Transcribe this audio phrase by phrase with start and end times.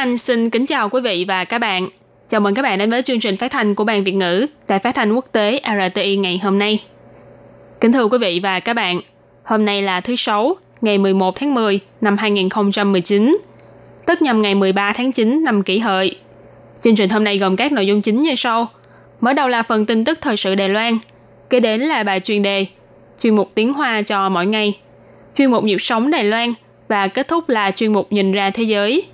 [0.00, 1.88] Anh xin kính chào quý vị và các bạn.
[2.28, 4.78] Chào mừng các bạn đến với chương trình phát thanh của Ban Việt ngữ Đài
[4.78, 6.82] Phát thanh Quốc tế RTI ngày hôm nay.
[7.80, 9.00] Kính thưa quý vị và các bạn,
[9.44, 13.38] hôm nay là thứ Sáu, ngày 11 tháng 10 năm 2019,
[14.06, 16.16] tức nhằm ngày 13 tháng 9 năm kỷ hợi.
[16.80, 18.68] Chương trình hôm nay gồm các nội dung chính như sau.
[19.20, 20.98] Mở đầu là phần tin tức thời sự Đài Loan,
[21.50, 22.66] kế đến là bài chuyên đề,
[23.20, 24.78] chuyên mục tiếng Hoa cho mỗi ngày,
[25.36, 26.54] chuyên mục nhịp sống Đài Loan
[26.88, 29.06] và kết thúc là chuyên mục nhìn ra thế giới.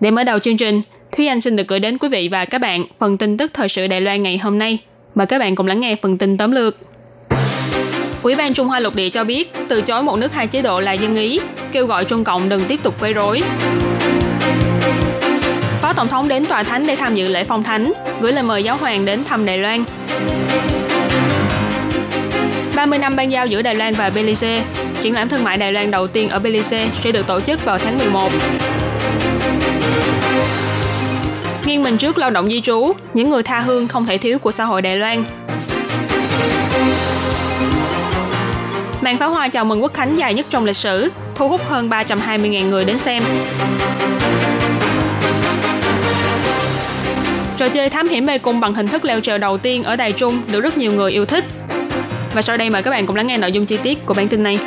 [0.00, 0.82] Để mở đầu chương trình,
[1.16, 3.68] Thúy Anh xin được gửi đến quý vị và các bạn phần tin tức thời
[3.68, 4.78] sự Đài Loan ngày hôm nay.
[5.14, 6.76] Mời các bạn cùng lắng nghe phần tin tóm lược.
[8.22, 10.80] Ủy ban Trung Hoa lục địa cho biết từ chối một nước hai chế độ
[10.80, 11.40] là dân ý,
[11.72, 13.42] kêu gọi Trung Cộng đừng tiếp tục quấy rối.
[15.80, 18.64] Phó Tổng thống đến Tòa Thánh để tham dự lễ phong thánh, gửi lời mời
[18.64, 19.84] giáo hoàng đến thăm Đài Loan.
[22.76, 24.60] 30 năm ban giao giữa Đài Loan và Belize,
[25.00, 27.78] triển lãm thương mại Đài Loan đầu tiên ở Belize sẽ được tổ chức vào
[27.78, 28.32] tháng 11.
[31.68, 34.52] Nghiêng mình trước lao động di trú, những người tha hương không thể thiếu của
[34.52, 35.24] xã hội Đài Loan.
[39.00, 41.88] Màn pháo hoa chào mừng quốc khánh dài nhất trong lịch sử, thu hút hơn
[41.88, 43.22] 320.000 người đến xem.
[47.56, 50.12] Trò chơi thám hiểm mê cung bằng hình thức leo trèo đầu tiên ở Đài
[50.12, 51.44] Trung được rất nhiều người yêu thích.
[52.34, 54.28] Và sau đây mời các bạn cùng lắng nghe nội dung chi tiết của bản
[54.28, 54.58] tin này.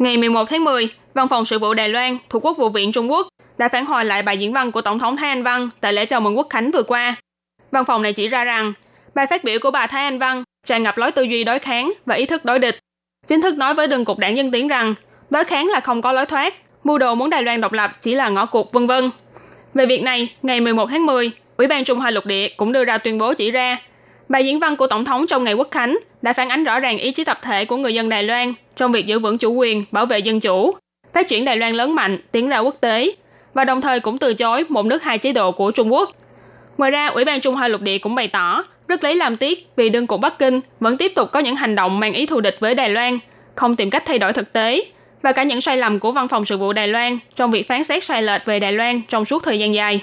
[0.00, 3.10] Ngày 11 tháng 10, Văn phòng sự vụ Đài Loan thuộc Quốc vụ viện Trung
[3.10, 5.92] Quốc đã phản hồi lại bài diễn văn của Tổng thống Thái Anh Văn tại
[5.92, 7.14] lễ chào mừng Quốc khánh vừa qua.
[7.70, 8.72] Văn phòng này chỉ ra rằng,
[9.14, 11.92] bài phát biểu của bà Thái Anh Văn tràn ngập lối tư duy đối kháng
[12.06, 12.78] và ý thức đối địch.
[13.26, 14.94] Chính thức nói với đường cục đảng Dân Tiến rằng,
[15.30, 18.14] đối kháng là không có lối thoát, mưu đồ muốn Đài Loan độc lập chỉ
[18.14, 19.10] là ngõ cụt vân vân.
[19.74, 22.84] Về việc này, ngày 11 tháng 10, Ủy ban Trung Hoa lục địa cũng đưa
[22.84, 23.78] ra tuyên bố chỉ ra,
[24.30, 26.98] bài diễn văn của Tổng thống trong ngày Quốc khánh đã phản ánh rõ ràng
[26.98, 29.84] ý chí tập thể của người dân Đài Loan trong việc giữ vững chủ quyền,
[29.90, 30.74] bảo vệ dân chủ,
[31.12, 33.12] phát triển Đài Loan lớn mạnh, tiến ra quốc tế,
[33.54, 36.10] và đồng thời cũng từ chối một nước hai chế độ của Trung Quốc.
[36.78, 39.68] Ngoài ra, Ủy ban Trung Hoa lục địa cũng bày tỏ rất lấy làm tiếc
[39.76, 42.40] vì đương cục Bắc Kinh vẫn tiếp tục có những hành động mang ý thù
[42.40, 43.18] địch với Đài Loan,
[43.54, 44.84] không tìm cách thay đổi thực tế,
[45.22, 47.84] và cả những sai lầm của Văn phòng Sự vụ Đài Loan trong việc phán
[47.84, 50.02] xét sai lệch về Đài Loan trong suốt thời gian dài.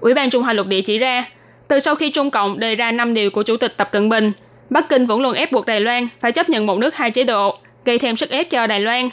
[0.00, 1.24] Ủy ban Trung Hoa lục địa chỉ ra,
[1.68, 4.32] từ sau khi Trung Cộng đề ra 5 điều của Chủ tịch Tập Cận Bình,
[4.70, 7.24] Bắc Kinh vẫn luôn ép buộc Đài Loan phải chấp nhận một nước hai chế
[7.24, 9.08] độ, gây thêm sức ép cho Đài Loan.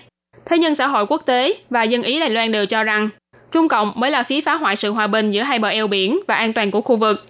[0.45, 3.09] Thế nhưng xã hội quốc tế và dân Ý Đài Loan đều cho rằng
[3.51, 6.19] Trung Cộng mới là phía phá hoại sự hòa bình giữa hai bờ eo biển
[6.27, 7.25] và an toàn của khu vực.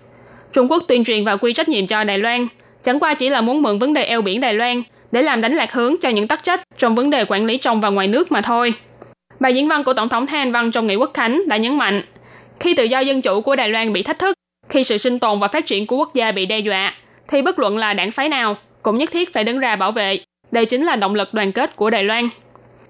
[0.53, 2.47] Trung Quốc tuyên truyền và quy trách nhiệm cho Đài Loan,
[2.83, 5.53] chẳng qua chỉ là muốn mượn vấn đề eo biển Đài Loan để làm đánh
[5.53, 8.31] lạc hướng cho những tắc trách trong vấn đề quản lý trong và ngoài nước
[8.31, 8.73] mà thôi.
[9.39, 12.01] Bài diễn văn của Tổng thống Thanh Văn trong nghị Quốc Khánh đã nhấn mạnh,
[12.59, 14.33] khi tự do dân chủ của Đài Loan bị thách thức,
[14.71, 16.93] khi sự sinh tồn và phát triển của quốc gia bị đe dọa,
[17.27, 20.19] thì bất luận là đảng phái nào cũng nhất thiết phải đứng ra bảo vệ.
[20.51, 22.29] Đây chính là động lực đoàn kết của Đài Loan.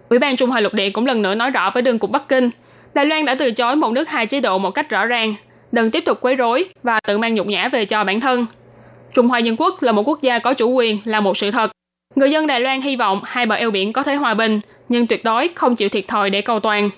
[0.09, 2.27] Ủy ban Trung Hoa lục địa cũng lần nữa nói rõ với đường cục Bắc
[2.27, 2.49] Kinh,
[2.93, 5.35] Đài Loan đã từ chối một nước hai chế độ một cách rõ ràng,
[5.71, 8.45] đừng tiếp tục quấy rối và tự mang nhục nhã về cho bản thân.
[9.13, 11.71] Trung Hoa Dân Quốc là một quốc gia có chủ quyền là một sự thật.
[12.15, 14.59] Người dân Đài Loan hy vọng hai bờ eo biển có thể hòa bình,
[14.89, 16.89] nhưng tuyệt đối không chịu thiệt thòi để cầu toàn.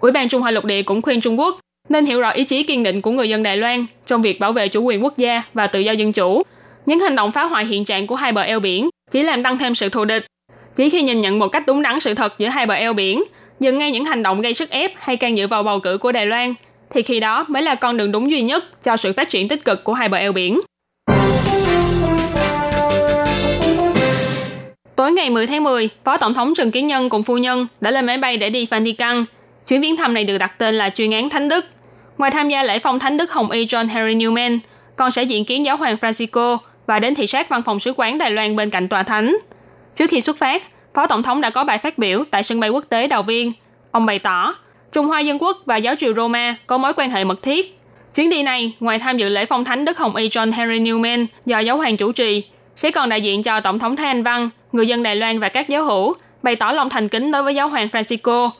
[0.00, 2.62] Ủy ban Trung Hoa lục địa cũng khuyên Trung Quốc nên hiểu rõ ý chí
[2.62, 5.42] kiên định của người dân Đài Loan trong việc bảo vệ chủ quyền quốc gia
[5.54, 6.42] và tự do dân chủ.
[6.86, 9.58] Những hành động phá hoại hiện trạng của hai bờ eo biển chỉ làm tăng
[9.58, 10.26] thêm sự thù địch.
[10.76, 13.24] Chỉ khi nhìn nhận một cách đúng đắn sự thật giữa hai bờ eo biển,
[13.60, 16.12] dừng ngay những hành động gây sức ép hay can dự vào bầu cử của
[16.12, 16.54] Đài Loan,
[16.90, 19.64] thì khi đó mới là con đường đúng duy nhất cho sự phát triển tích
[19.64, 20.60] cực của hai bờ eo biển.
[24.96, 27.90] Tối ngày 10 tháng 10, Phó Tổng thống Trần Kiến Nhân cùng phu nhân đã
[27.90, 29.24] lên máy bay để đi Vatican.
[29.68, 31.64] Chuyến viếng thăm này được đặt tên là chuyên án Thánh Đức.
[32.18, 34.58] Ngoài tham gia lễ phong Thánh Đức Hồng Y John Henry Newman,
[34.96, 38.18] còn sẽ diện kiến giáo hoàng Francisco và đến thị sát văn phòng sứ quán
[38.18, 39.36] Đài Loan bên cạnh tòa thánh.
[39.96, 40.62] Trước khi xuất phát,
[40.94, 43.52] Phó Tổng thống đã có bài phát biểu tại sân bay quốc tế Đào Viên.
[43.90, 44.54] Ông bày tỏ,
[44.92, 47.78] Trung Hoa Dân Quốc và giáo triều Roma có mối quan hệ mật thiết.
[48.14, 51.26] Chuyến đi này, ngoài tham dự lễ phong thánh Đức Hồng Y John Henry Newman
[51.44, 52.44] do giáo hoàng chủ trì,
[52.76, 55.48] sẽ còn đại diện cho Tổng thống Thái Anh Văn, người dân Đài Loan và
[55.48, 58.50] các giáo hữu, bày tỏ lòng thành kính đối với giáo hoàng Francisco.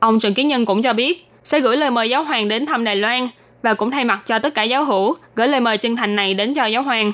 [0.00, 2.84] Ông Trần Kiến Nhân cũng cho biết, sẽ gửi lời mời giáo hoàng đến thăm
[2.84, 3.28] Đài Loan
[3.62, 6.34] và cũng thay mặt cho tất cả giáo hữu gửi lời mời chân thành này
[6.34, 7.12] đến cho giáo hoàng.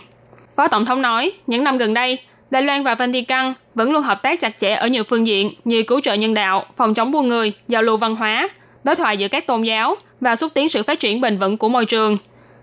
[0.57, 2.19] Phó Tổng thống nói, những năm gần đây,
[2.51, 5.83] Đài Loan và Vatican vẫn luôn hợp tác chặt chẽ ở nhiều phương diện như
[5.83, 8.49] cứu trợ nhân đạo, phòng chống buôn người, giao lưu văn hóa,
[8.85, 11.69] đối thoại giữa các tôn giáo và xúc tiến sự phát triển bền vững của
[11.69, 12.19] môi trường.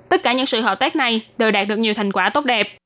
[0.09, 2.77] Tất cả những sự hợp tác này đều đạt được nhiều thành quả tốt đẹp.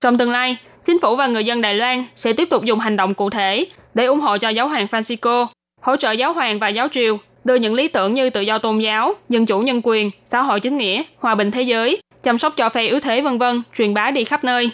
[0.00, 2.96] Trong tương lai, chính phủ và người dân Đài Loan sẽ tiếp tục dùng hành
[2.96, 5.46] động cụ thể để ủng hộ cho giáo hoàng Francisco,
[5.82, 8.78] hỗ trợ giáo hoàng và giáo triều đưa những lý tưởng như tự do tôn
[8.78, 12.56] giáo, dân chủ nhân quyền, xã hội chính nghĩa, hòa bình thế giới, chăm sóc
[12.56, 14.70] cho phe yếu thế vân vân truyền bá đi khắp nơi.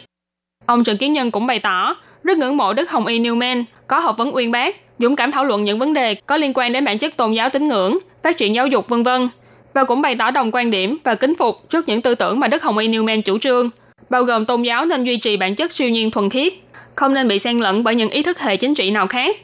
[0.66, 3.98] Ông Trần Kiến Nhân cũng bày tỏ rất ngưỡng mộ Đức Hồng Y Newman có
[3.98, 6.84] học vấn uyên bác, dũng cảm thảo luận những vấn đề có liên quan đến
[6.84, 9.28] bản chất tôn giáo tín ngưỡng, phát triển giáo dục vân vân
[9.74, 12.48] và cũng bày tỏ đồng quan điểm và kính phục trước những tư tưởng mà
[12.48, 13.70] Đức Hồng Y Newman chủ trương,
[14.10, 16.52] bao gồm tôn giáo nên duy trì bản chất siêu nhiên thuần khiết,
[16.94, 19.36] không nên bị xen lẫn bởi những ý thức hệ chính trị nào khác.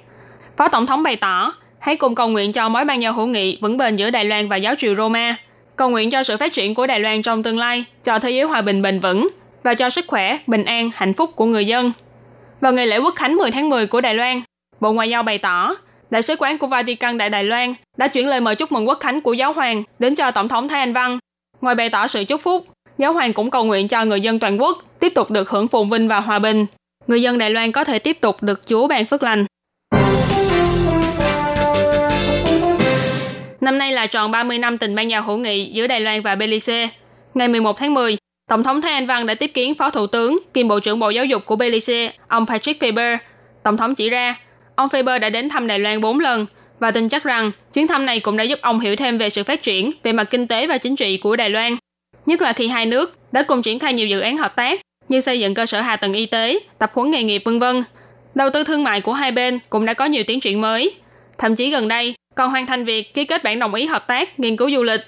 [0.57, 3.59] Phó Tổng thống bày tỏ, hãy cùng cầu nguyện cho mối ban giao hữu nghị
[3.61, 5.37] vững bền giữa Đài Loan và giáo triều Roma,
[5.77, 8.45] cầu nguyện cho sự phát triển của Đài Loan trong tương lai, cho thế giới
[8.45, 9.29] hòa bình bền vững
[9.63, 11.93] và cho sức khỏe, bình an, hạnh phúc của người dân.
[12.61, 14.43] Vào ngày lễ quốc khánh 10 tháng 10 của Đài Loan,
[14.81, 15.75] Bộ Ngoại giao bày tỏ,
[16.11, 18.99] Đại sứ quán của Vatican tại Đài Loan đã chuyển lời mời chúc mừng quốc
[19.01, 21.19] khánh của giáo hoàng đến cho Tổng thống Thái Anh Văn.
[21.61, 22.67] Ngoài bày tỏ sự chúc phúc,
[22.99, 25.91] giáo hoàng cũng cầu nguyện cho người dân toàn quốc tiếp tục được hưởng phồn
[25.91, 26.67] vinh và hòa bình.
[27.07, 29.47] Người dân Đài Loan có thể tiếp tục được Chúa ban phước lành.
[33.63, 36.35] Năm nay là tròn 30 năm tình ban giao hữu nghị giữa Đài Loan và
[36.35, 36.89] Belize.
[37.35, 38.17] Ngày 11 tháng 10,
[38.49, 41.11] Tổng thống Thái Anh Văn đã tiếp kiến Phó Thủ tướng kiêm Bộ trưởng Bộ
[41.11, 43.17] Giáo dục của Belize, ông Patrick Faber.
[43.63, 44.37] Tổng thống chỉ ra,
[44.77, 46.47] ông Faber đã đến thăm Đài Loan 4 lần
[46.81, 49.45] và tin chắc rằng chuyến thăm này cũng đã giúp ông hiểu thêm về sự
[49.45, 51.77] phát triển về mặt kinh tế và chính trị của Đài Loan.
[52.27, 55.21] Nhất là khi hai nước đã cùng triển khai nhiều dự án hợp tác như
[55.21, 57.83] xây dựng cơ sở hạ tầng y tế, tập huấn nghề nghiệp vân vân.
[58.35, 60.95] Đầu tư thương mại của hai bên cũng đã có nhiều tiến triển mới.
[61.39, 64.41] Thậm chí gần đây, còn hoàn thành việc ký kết bản đồng ý hợp tác
[64.41, 65.01] nghiên cứu du lịch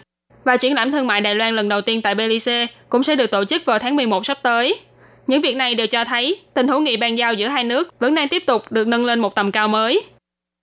[0.44, 3.30] và triển lãm thương mại Đài Loan lần đầu tiên tại Belize cũng sẽ được
[3.30, 4.80] tổ chức vào tháng 11 sắp tới.
[5.26, 8.14] Những việc này đều cho thấy tình hữu nghị bàn giao giữa hai nước vẫn
[8.14, 10.02] đang tiếp tục được nâng lên một tầm cao mới.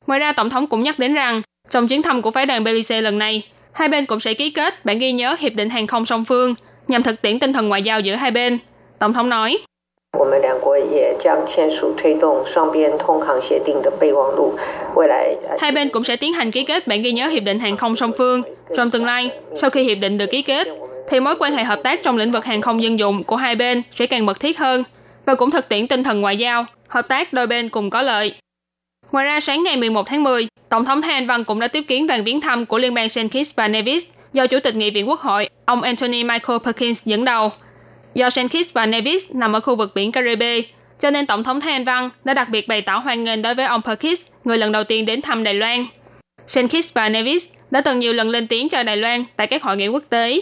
[0.07, 3.01] Ngoài ra, Tổng thống cũng nhắc đến rằng, trong chuyến thăm của phái đoàn Belize
[3.01, 3.41] lần này,
[3.73, 6.55] hai bên cũng sẽ ký kết bản ghi nhớ hiệp định hàng không song phương
[6.87, 8.57] nhằm thực tiễn tinh thần ngoại giao giữa hai bên.
[8.99, 9.57] Tổng thống nói,
[10.19, 14.54] 我们两国也将签署推动双边通航协定的备忘录。
[14.94, 17.96] 未来 Hai bên cũng sẽ tiến hành ký kết bản ghi nhớ hiệp định hàng không
[17.96, 18.43] song phương.
[18.76, 20.69] Trong tương lai, sau khi hiệp định được ký kết,
[21.08, 23.56] thì mối quan hệ hợp tác trong lĩnh vực hàng không dân dụng của hai
[23.56, 24.84] bên sẽ càng mật thiết hơn
[25.26, 28.34] và cũng thực tiễn tinh thần ngoại giao, hợp tác đôi bên cùng có lợi.
[29.12, 31.84] Ngoài ra, sáng ngày 11 tháng 10, Tổng thống Thái Anh Văn cũng đã tiếp
[31.88, 33.28] kiến đoàn viếng thăm của Liên bang St.
[33.28, 37.25] Kitts và Nevis do Chủ tịch Nghị viện Quốc hội, ông Anthony Michael Perkins dẫn
[37.25, 37.50] đầu.
[38.15, 40.61] Do Saint Kitts và Nevis nằm ở khu vực biển Caribe,
[40.99, 43.55] cho nên Tổng thống Thái Anh Văn đã đặc biệt bày tỏ hoan nghênh đối
[43.55, 45.85] với ông Perkins, người lần đầu tiên đến thăm Đài Loan.
[46.47, 49.63] Saint Kitts và Nevis đã từng nhiều lần lên tiếng cho Đài Loan tại các
[49.63, 50.41] hội nghị quốc tế.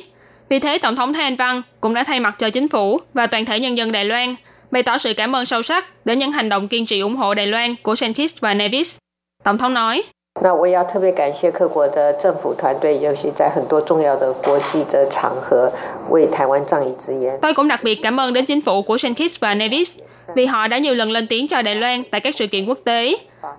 [0.50, 3.27] Vì thế, Tổng thống Thái Anh Văn cũng đã thay mặt cho chính phủ và
[3.27, 4.36] toàn thể nhân dân Đài Loan
[4.71, 7.33] bày tỏ sự cảm ơn sâu sắc đến những hành động kiên trì ủng hộ
[7.33, 8.98] Đài Loan của Saint Kitts và Nevis.
[9.44, 10.04] Tổng thống nói,
[10.43, 15.73] 那我也要特别感谢各国的政府团队，尤其在很多重要的国际的场合
[16.11, 17.39] 为台湾仗义直言。
[17.41, 19.15] Tôi cũng đặc biệt cảm ơn đến chính phủ của St.
[19.17, 19.93] Kitts và Nevis
[20.35, 22.79] vì họ đã nhiều lần lên tiếng cho Đài Loan tại các sự kiện quốc
[22.85, 23.17] tế.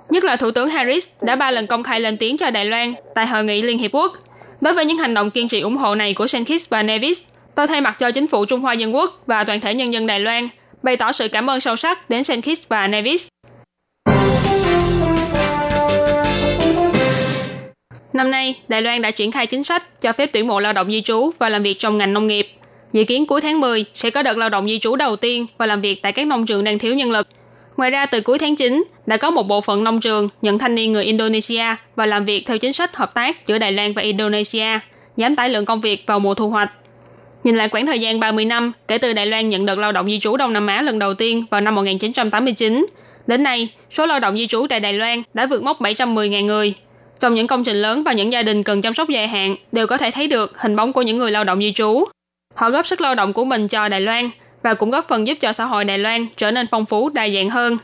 [0.09, 2.93] Nhất là Thủ tướng Harris đã ba lần công khai lên tiếng cho Đài Loan
[3.15, 4.13] tại Hội nghị Liên Hiệp Quốc.
[4.61, 6.45] Đối với những hành động kiên trì ủng hộ này của St.
[6.45, 7.21] Kitts và Nevis,
[7.55, 10.07] tôi thay mặt cho chính phủ Trung Hoa Dân Quốc và toàn thể nhân dân
[10.07, 10.49] Đài Loan
[10.83, 12.41] bày tỏ sự cảm ơn sâu sắc đến St.
[12.41, 13.27] Kitts và Nevis.
[18.12, 20.90] Năm nay, Đài Loan đã triển khai chính sách cho phép tuyển mộ lao động
[20.90, 22.48] di trú và làm việc trong ngành nông nghiệp.
[22.92, 25.66] Dự kiến cuối tháng 10 sẽ có đợt lao động di trú đầu tiên và
[25.66, 27.26] làm việc tại các nông trường đang thiếu nhân lực.
[27.76, 30.74] Ngoài ra, từ cuối tháng 9, đã có một bộ phận nông trường nhận thanh
[30.74, 31.64] niên người Indonesia
[31.96, 34.78] và làm việc theo chính sách hợp tác giữa Đài Loan và Indonesia,
[35.16, 36.70] giảm tải lượng công việc vào mùa thu hoạch.
[37.44, 40.06] Nhìn lại khoảng thời gian 30 năm kể từ Đài Loan nhận đợt lao động
[40.06, 42.86] di trú Đông Nam Á lần đầu tiên vào năm 1989,
[43.26, 46.74] đến nay, số lao động di trú tại Đài Loan đã vượt mốc 710.000 người.
[47.20, 49.86] Trong những công trình lớn và những gia đình cần chăm sóc dài hạn đều
[49.86, 52.04] có thể thấy được hình bóng của những người lao động di trú.
[52.54, 54.30] Họ góp sức lao động của mình cho Đài Loan
[54.62, 57.28] và cũng góp phần giúp cho xã hội Đài Loan trở nên phong phú đa
[57.28, 57.78] dạng hơn.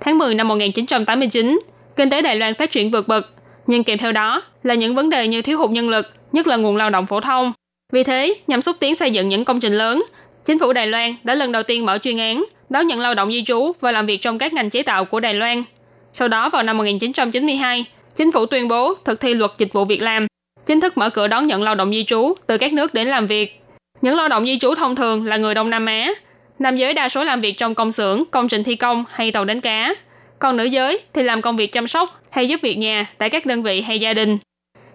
[0.00, 1.60] Tháng 10 năm 1989,
[1.96, 3.30] kinh tế Đài Loan phát triển vượt bậc,
[3.66, 6.56] nhưng kèm theo đó là những vấn đề như thiếu hụt nhân lực, nhất là
[6.56, 7.52] nguồn lao động phổ thông.
[7.92, 10.02] Vì thế, nhằm xúc tiến xây dựng những công trình lớn,
[10.44, 13.32] chính phủ Đài Loan đã lần đầu tiên mở chuyên án đón nhận lao động
[13.32, 15.62] di trú và làm việc trong các ngành chế tạo của Đài Loan.
[16.12, 20.02] Sau đó vào năm 1992, chính phủ tuyên bố thực thi luật dịch vụ việc
[20.02, 20.26] làm,
[20.66, 23.26] chính thức mở cửa đón nhận lao động di trú từ các nước đến làm
[23.26, 23.60] việc.
[24.00, 26.10] Những lao động di trú thông thường là người Đông Nam Á.
[26.58, 29.44] Nam giới đa số làm việc trong công xưởng, công trình thi công hay tàu
[29.44, 29.94] đánh cá.
[30.38, 33.46] Còn nữ giới thì làm công việc chăm sóc hay giúp việc nhà tại các
[33.46, 34.38] đơn vị hay gia đình.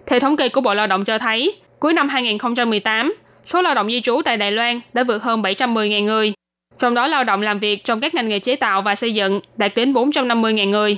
[0.08, 3.14] Theo thống kê của Bộ Lao động cho thấy, cuối năm 2018,
[3.46, 6.34] số lao động di trú tại Đài Loan đã vượt hơn 710.000 người.
[6.80, 9.40] trong đó lao động làm việc trong các ngành nghề chế tạo và xây dựng
[9.58, 10.98] đạt đến 450.000 người.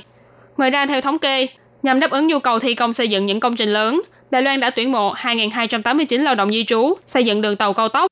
[0.56, 1.46] Ngoài ra, theo thống kê,
[1.82, 4.60] nhằm đáp ứng nhu cầu thi công xây dựng những công trình lớn, Đài Loan
[4.60, 8.06] đã tuyển mộ 2.289 lao động di trú xây dựng đường tàu cao tốc,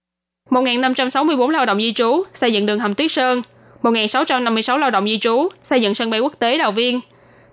[0.50, 3.42] 1.564 lao động di trú xây dựng đường hầm tuyết sơn,
[3.82, 7.00] 1.656 lao động di trú xây dựng sân bay quốc tế Đào Viên.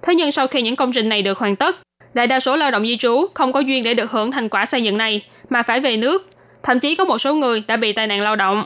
[0.02, 1.78] Thế nhưng sau khi những công trình này được hoàn tất,
[2.14, 4.66] đại đa số lao động di trú không có duyên để được hưởng thành quả
[4.66, 6.30] xây dựng này mà phải về nước.
[6.64, 8.66] Thậm chí có một số người đã bị tai nạn lao động.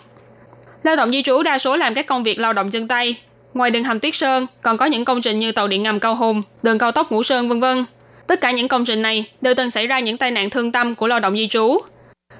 [0.83, 3.15] Lao động di trú đa số làm các công việc lao động chân tay.
[3.53, 6.15] Ngoài đường hầm Tuyết Sơn, còn có những công trình như tàu điện ngầm Cao
[6.15, 7.85] Hùng, đường cao tốc Ngũ Sơn vân vân.
[8.27, 10.95] Tất cả những công trình này đều từng xảy ra những tai nạn thương tâm
[10.95, 11.77] của lao động di trú.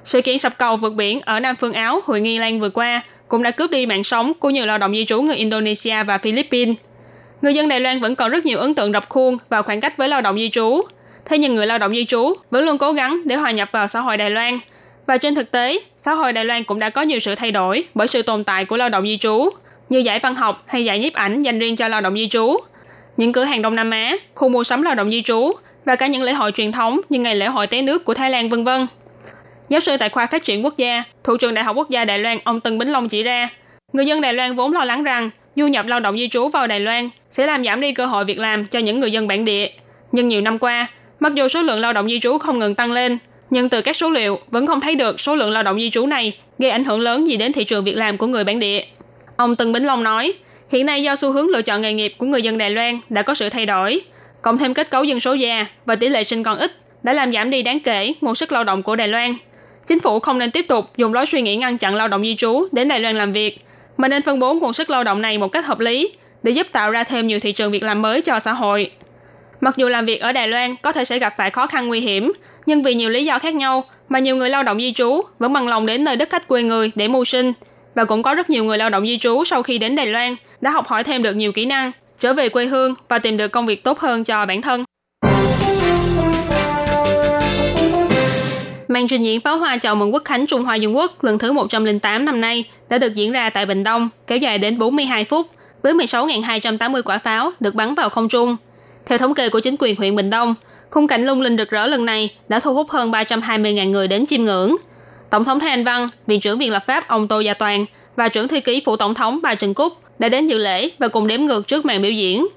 [0.04, 3.02] Sự kiện sập cầu vượt biển ở Nam Phương Áo, Hội Nghi Lan vừa qua
[3.28, 6.18] cũng đã cướp đi mạng sống của nhiều lao động di trú người Indonesia và
[6.18, 6.76] Philippines.
[7.42, 9.98] Người dân Đài Loan vẫn còn rất nhiều ấn tượng rập khuôn và khoảng cách
[9.98, 10.82] với lao động di trú.
[11.26, 13.88] Thế nhưng người lao động di trú vẫn luôn cố gắng để hòa nhập vào
[13.88, 14.60] xã hội Đài Loan.
[15.08, 17.84] Và trên thực tế, xã hội Đài Loan cũng đã có nhiều sự thay đổi
[17.94, 19.50] bởi sự tồn tại của lao động di trú,
[19.92, 22.58] như giải văn học hay giải nhiếp ảnh dành riêng cho lao động di trú.
[23.18, 25.52] Những cửa hàng Đông Nam Á, khu mua sắm lao động di trú
[25.86, 28.30] và cả những lễ hội truyền thống như ngày lễ hội té nước của Thái
[28.30, 28.88] Lan vân vân.
[29.70, 32.20] Giáo sư tại khoa phát triển quốc gia, thủ trường Đại học Quốc gia Đài
[32.20, 33.50] Loan ông Tân Bính Long chỉ ra,
[33.94, 36.68] người dân Đài Loan vốn lo lắng rằng du nhập lao động di trú vào
[36.68, 39.46] Đài Loan sẽ làm giảm đi cơ hội việc làm cho những người dân bản
[39.46, 39.68] địa.
[40.12, 40.88] Nhưng nhiều năm qua,
[41.20, 43.18] mặc dù số lượng lao động di trú không ngừng tăng lên,
[43.50, 46.06] nhưng từ các số liệu vẫn không thấy được số lượng lao động di trú
[46.06, 48.84] này gây ảnh hưởng lớn gì đến thị trường việc làm của người bản địa.
[49.42, 50.34] Ông Tân Bính Long nói,
[50.72, 53.22] hiện nay do xu hướng lựa chọn nghề nghiệp của người dân Đài Loan đã
[53.22, 54.02] có sự thay đổi,
[54.42, 56.72] cộng thêm kết cấu dân số già và tỷ lệ sinh con ít
[57.04, 59.36] đã làm giảm đi đáng kể nguồn sức lao động của Đài Loan.
[59.88, 62.36] Chính phủ không nên tiếp tục dùng lối suy nghĩ ngăn chặn lao động di
[62.36, 63.60] trú đến Đài Loan làm việc,
[63.98, 66.12] mà nên phân bố nguồn sức lao động này một cách hợp lý
[66.44, 68.92] để giúp tạo ra thêm nhiều thị trường việc làm mới cho xã hội.
[69.62, 72.00] Mặc dù làm việc ở Đài Loan có thể sẽ gặp phải khó khăn nguy
[72.00, 72.34] hiểm,
[72.66, 75.54] nhưng vì nhiều lý do khác nhau mà nhiều người lao động di trú vẫn
[75.54, 77.54] bằng lòng đến nơi đất khách quê người để mưu sinh.
[77.96, 80.36] Và cũng có rất nhiều người lao động di trú sau khi đến Đài Loan
[80.62, 83.48] đã học hỏi thêm được nhiều kỹ năng, trở về quê hương và tìm được
[83.48, 84.84] công việc tốt hơn cho bản thân.
[88.88, 91.52] Màn trình diễn pháo hoa chào mừng Quốc khánh Trung Hoa Dân Quốc lần thứ
[91.52, 95.48] 108 năm nay đã được diễn ra tại Bình Đông, kéo dài đến 42 phút,
[95.84, 98.58] với 16.280 quả pháo được bắn vào không trung.
[99.06, 100.56] Theo thống kê của chính quyền huyện Bình Đông,
[100.90, 104.26] khung cảnh lung linh rực rỡ lần này đã thu hút hơn 320.000 người đến
[104.26, 104.76] chiêm ngưỡng.
[105.32, 107.86] Tổng thống Thái Anh Văn, Viện trưởng Viện Lập pháp ông Tô Gia Toàn
[108.16, 111.08] và trưởng thư ký phủ tổng thống bà Trần Cúc đã đến dự lễ và
[111.08, 112.48] cùng đếm ngược trước màn biểu diễn.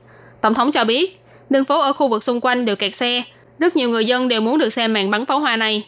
[0.40, 3.22] Tổng thống cho biết, đường phố ở khu vực xung quanh đều kẹt xe,
[3.58, 5.82] rất nhiều người dân đều muốn được xem màn bắn pháo hoa này.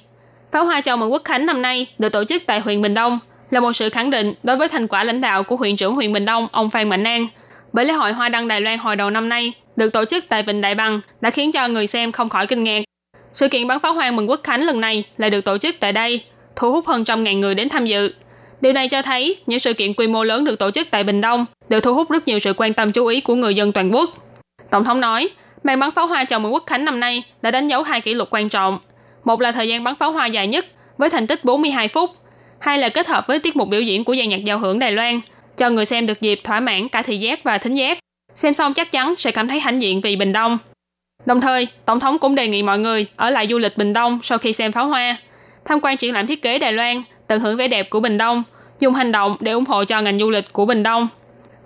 [0.52, 3.18] Pháo hoa chào mừng Quốc khánh năm nay được tổ chức tại huyện Bình Đông
[3.50, 6.12] là một sự khẳng định đối với thành quả lãnh đạo của huyện trưởng huyện
[6.12, 7.28] Bình Đông ông Phan Mạnh An.
[7.72, 10.42] Bởi lễ hội hoa đăng Đài Loan hồi đầu năm nay được tổ chức tại
[10.42, 12.82] Vịnh Đại Bằng đã khiến cho người xem không khỏi kinh ngạc.
[13.32, 15.92] Sự kiện bắn pháo hoa mừng Quốc khánh lần này lại được tổ chức tại
[15.92, 16.20] đây,
[16.56, 18.12] thu hút hơn trăm ngàn người đến tham dự.
[18.60, 21.20] Điều này cho thấy những sự kiện quy mô lớn được tổ chức tại Bình
[21.20, 23.94] Đông đều thu hút rất nhiều sự quan tâm chú ý của người dân toàn
[23.94, 24.10] quốc.
[24.70, 25.28] Tổng thống nói,
[25.62, 28.14] màn bắn pháo hoa chào mừng Quốc khánh năm nay đã đánh dấu hai kỷ
[28.14, 28.78] lục quan trọng.
[29.24, 30.66] Một là thời gian bắn pháo hoa dài nhất
[30.98, 32.10] với thành tích 42 phút,
[32.58, 34.92] hai là kết hợp với tiết mục biểu diễn của dàn nhạc giao hưởng Đài
[34.92, 35.20] Loan,
[35.56, 37.98] cho người xem được dịp thỏa mãn cả thị giác và thính giác.
[38.34, 40.58] Xem xong chắc chắn sẽ cảm thấy hãnh diện vì Bình Đông.
[41.26, 44.20] Đồng thời, Tổng thống cũng đề nghị mọi người ở lại du lịch Bình Đông
[44.22, 45.16] sau khi xem pháo hoa,
[45.66, 48.42] tham quan triển lãm thiết kế Đài Loan, tận hưởng vẻ đẹp của Bình Đông,
[48.80, 51.08] dùng hành động để ủng hộ cho ngành du lịch của Bình Đông.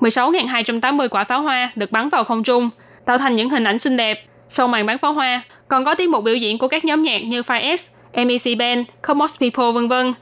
[0.01, 2.71] 16.280 quả pháo hoa được bắn vào không trung,
[3.07, 4.25] tạo thành những hình ảnh xinh đẹp.
[4.49, 7.19] Sau màn bắn pháo hoa, còn có tiết mục biểu diễn của các nhóm nhạc
[7.19, 10.13] như Fire X, MEC Band, Comos People vân vân.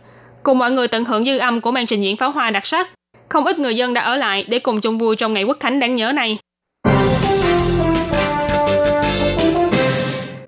[0.43, 2.91] Cùng mọi người tận hưởng dư âm của màn trình diễn pháo hoa đặc sắc.
[3.29, 5.81] Không ít người dân đã ở lại để cùng chung vui trong ngày quốc khánh
[5.81, 6.39] đáng nhớ này.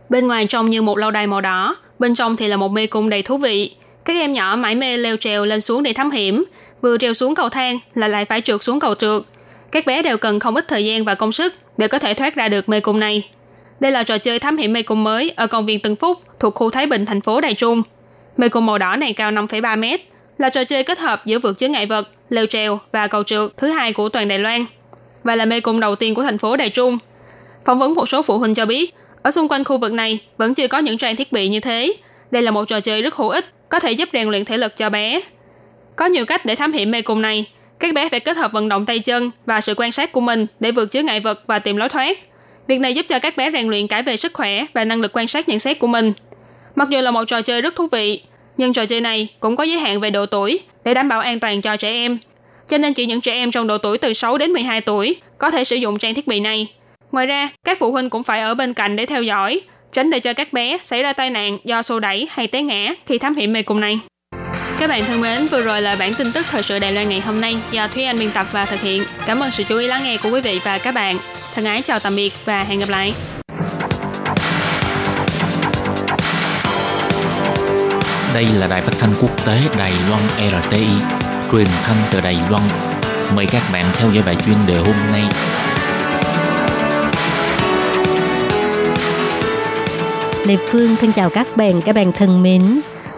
[0.08, 2.86] Bên ngoài trông như một lâu đài màu đỏ, bên trong thì là một mê
[2.86, 3.74] cung đầy thú vị.
[4.04, 6.44] Các em nhỏ mãi mê leo trèo lên xuống để thám hiểm,
[6.80, 9.22] vừa trèo xuống cầu thang là lại phải trượt xuống cầu trượt.
[9.72, 12.34] Các bé đều cần không ít thời gian và công sức để có thể thoát
[12.34, 13.28] ra được mê cung này.
[13.80, 16.54] Đây là trò chơi thám hiểm mê cung mới ở công viên Tân Phúc thuộc
[16.54, 17.82] khu Thái Bình, thành phố Đài Trung.
[18.36, 20.00] Mê cung màu đỏ này cao 5,3 mét,
[20.38, 23.50] là trò chơi kết hợp giữa vượt chướng ngại vật, leo trèo và cầu trượt
[23.56, 24.64] thứ hai của toàn Đài Loan
[25.24, 26.98] và là mê cung đầu tiên của thành phố Đài Trung.
[27.64, 30.54] Phỏng vấn một số phụ huynh cho biết, ở xung quanh khu vực này vẫn
[30.54, 31.92] chưa có những trang thiết bị như thế.
[32.30, 34.76] Đây là một trò chơi rất hữu ích, có thể giúp rèn luyện thể lực
[34.76, 35.20] cho bé.
[35.96, 37.46] Có nhiều cách để thám hiểm mê cung này.
[37.78, 40.46] Các bé phải kết hợp vận động tay chân và sự quan sát của mình
[40.60, 42.18] để vượt chướng ngại vật và tìm lối thoát.
[42.66, 45.16] Việc này giúp cho các bé rèn luyện cả về sức khỏe và năng lực
[45.16, 46.12] quan sát nhận xét của mình.
[46.74, 48.22] Mặc dù là một trò chơi rất thú vị,
[48.56, 51.40] nhưng trò chơi này cũng có giới hạn về độ tuổi để đảm bảo an
[51.40, 52.18] toàn cho trẻ em.
[52.66, 55.50] Cho nên chỉ những trẻ em trong độ tuổi từ 6 đến 12 tuổi có
[55.50, 56.68] thể sử dụng trang thiết bị này.
[57.12, 59.60] Ngoài ra, các phụ huynh cũng phải ở bên cạnh để theo dõi,
[59.92, 62.94] tránh để cho các bé xảy ra tai nạn do xô đẩy hay té ngã
[63.06, 64.00] khi thám hiểm mê cung này.
[64.78, 67.20] Các bạn thân mến, vừa rồi là bản tin tức thời sự Đài Loan ngày
[67.20, 69.02] hôm nay do Thúy Anh biên tập và thực hiện.
[69.26, 71.16] Cảm ơn sự chú ý lắng nghe của quý vị và các bạn.
[71.54, 73.14] Thân ái chào tạm biệt và hẹn gặp lại.
[78.34, 80.22] Đây là đài phát thanh quốc tế Đài Loan
[80.62, 80.86] RTI,
[81.52, 82.62] truyền thanh từ Đài Loan.
[83.34, 85.22] Mời các bạn theo dõi bài chuyên đề hôm nay.
[90.46, 92.62] Lê Phương thân chào các bạn, các bạn thân mến.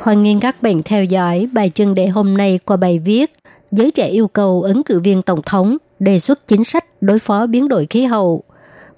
[0.03, 3.33] Hoan nghênh các bạn theo dõi bài chân đề hôm nay qua bài viết
[3.71, 7.47] Giới trẻ yêu cầu ứng cử viên tổng thống đề xuất chính sách đối phó
[7.47, 8.43] biến đổi khí hậu.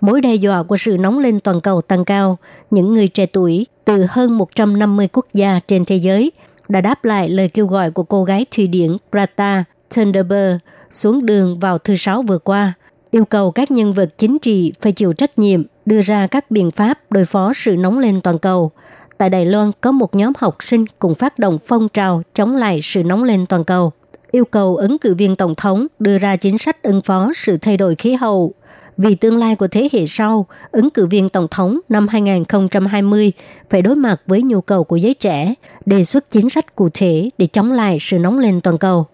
[0.01, 2.39] Mối đe dọa của sự nóng lên toàn cầu tăng cao,
[2.71, 6.33] những người trẻ tuổi từ hơn 150 quốc gia trên thế giới
[6.69, 10.59] đã đáp lại lời kêu gọi của cô gái Thụy Điển Greta Thunberg
[10.91, 12.73] xuống đường vào thứ Sáu vừa qua,
[13.11, 16.71] yêu cầu các nhân vật chính trị phải chịu trách nhiệm đưa ra các biện
[16.71, 18.71] pháp đối phó sự nóng lên toàn cầu.
[19.19, 22.81] Tại Đài Loan có một nhóm học sinh cùng phát động phong trào chống lại
[22.83, 23.93] sự nóng lên toàn cầu,
[24.31, 27.77] yêu cầu ứng cử viên tổng thống đưa ra chính sách ứng phó sự thay
[27.77, 28.53] đổi khí hậu.
[28.97, 33.33] Vì tương lai của thế hệ sau, ứng cử viên tổng thống năm 2020
[33.71, 35.55] phải đối mặt với nhu cầu của giới trẻ,
[35.87, 39.07] đề xuất chính sách cụ thể để chống lại sự nóng lên toàn cầu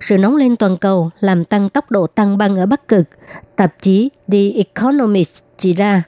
[0.00, 3.04] sự nóng lên toàn cầu làm tăng tốc độ tăng băng ở Bắc Cực.
[3.56, 6.02] Tạp chí The Economist chỉ ra,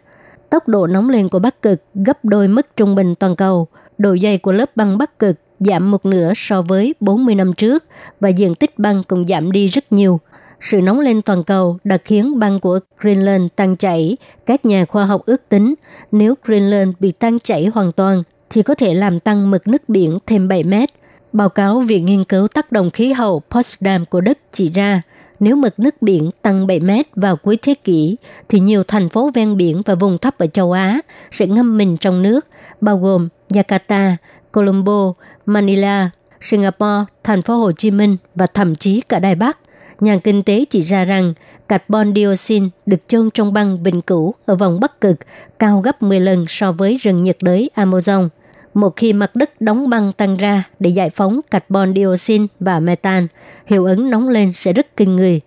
[0.51, 3.67] tốc độ nóng lên của Bắc Cực gấp đôi mức trung bình toàn cầu.
[3.99, 7.85] Độ dày của lớp băng Bắc Cực giảm một nửa so với 40 năm trước
[8.21, 10.21] và diện tích băng cũng giảm đi rất nhiều.
[10.61, 14.17] Sự nóng lên toàn cầu đã khiến băng của Greenland tăng chảy.
[14.47, 15.75] Các nhà khoa học ước tính
[16.13, 20.19] nếu Greenland bị tăng chảy hoàn toàn thì có thể làm tăng mực nước biển
[20.27, 20.89] thêm 7 mét–
[21.37, 25.03] Báo cáo Viện Nghiên cứu tác động khí hậu Potsdam của Đức chỉ ra,
[25.41, 28.17] nếu mực nước biển tăng 7 mét vào cuối thế kỷ,
[28.49, 31.01] thì nhiều thành phố ven biển và vùng thấp ở châu Á
[31.31, 32.47] sẽ ngâm mình trong nước,
[32.81, 34.13] bao gồm Jakarta,
[34.53, 35.13] Colombo,
[35.47, 39.59] Manila, Singapore, thành phố Hồ Chí Minh và thậm chí cả Đài Bắc.
[40.01, 41.35] Nhà kinh tế chỉ ra rằng
[41.69, 45.17] carbon dioxide được chôn trong băng vĩnh cửu ở vòng Bắc Cực
[45.59, 48.29] cao gấp 10 lần so với rừng nhiệt đới Amazon–
[48.77, 53.27] một khi mặt đất đóng băng tăng ra để giải phóng carbon dioxide và metan,
[53.67, 55.41] hiệu ứng nóng lên sẽ rất kinh người.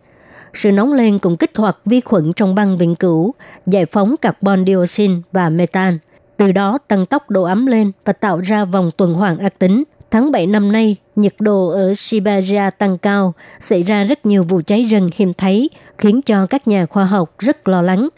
[0.53, 3.33] Sự nóng lên cũng kích hoạt vi khuẩn trong băng vĩnh cửu,
[3.65, 5.97] giải phóng carbon dioxide và metan,
[6.37, 9.83] từ đó tăng tốc độ ấm lên và tạo ra vòng tuần hoàn ác tính.
[10.11, 14.61] Tháng 7 năm nay, nhiệt độ ở Siberia tăng cao, xảy ra rất nhiều vụ
[14.65, 18.09] cháy rừng hiếm thấy, khiến cho các nhà khoa học rất lo lắng.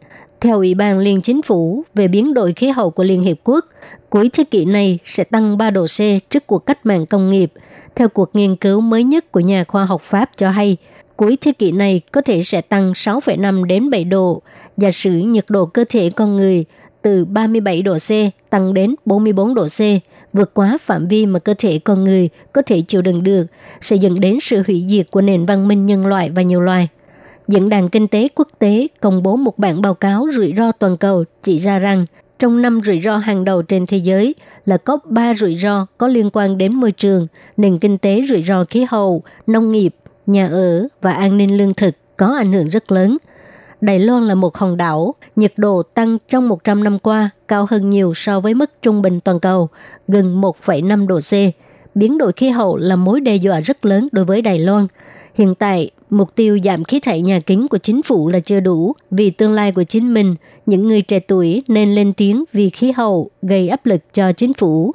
[0.42, 3.66] Theo Ủy ban Liên Chính phủ về biến đổi khí hậu của Liên Hiệp Quốc,
[4.12, 7.52] cuối thế kỷ này sẽ tăng 3 độ C trước cuộc cách mạng công nghiệp.
[7.96, 10.78] Theo cuộc nghiên cứu mới nhất của nhà khoa học Pháp cho hay,
[11.16, 14.42] cuối thế kỷ này có thể sẽ tăng 6,5 đến 7 độ.
[14.78, 16.66] Giả sử nhiệt độ cơ thể con người
[17.02, 18.10] từ 37 độ C
[18.50, 19.80] tăng đến 44 độ C,
[20.34, 23.46] vượt quá phạm vi mà cơ thể con người có thể chịu đựng được,
[23.82, 26.88] sẽ dẫn đến sự hủy diệt của nền văn minh nhân loại và nhiều loài.
[27.48, 30.98] Diễn đàn Kinh tế Quốc tế công bố một bản báo cáo rủi ro toàn
[30.98, 32.06] cầu chỉ ra rằng
[32.42, 36.08] trong năm rủi ro hàng đầu trên thế giới là có 3 rủi ro có
[36.08, 37.28] liên quan đến môi trường,
[37.58, 41.74] nền kinh tế rủi ro khí hậu, nông nghiệp, nhà ở và an ninh lương
[41.74, 43.18] thực có ảnh hưởng rất lớn.
[43.82, 47.90] Đài Loan là một hòn đảo, nhiệt độ tăng trong 100 năm qua cao hơn
[47.90, 49.70] nhiều so với mức trung bình toàn cầu,
[50.08, 51.32] gần 1,5 độ C.
[51.96, 54.88] Biến đổi khí hậu là mối đe dọa rất lớn đối với Đài Loan.
[55.36, 58.94] Hiện tại, Mục tiêu giảm khí thải nhà kính của chính phủ là chưa đủ.
[59.12, 62.92] Vì tương lai của chính mình, những người trẻ tuổi nên lên tiếng vì khí
[62.92, 64.92] hậu gây áp lực cho chính phủ.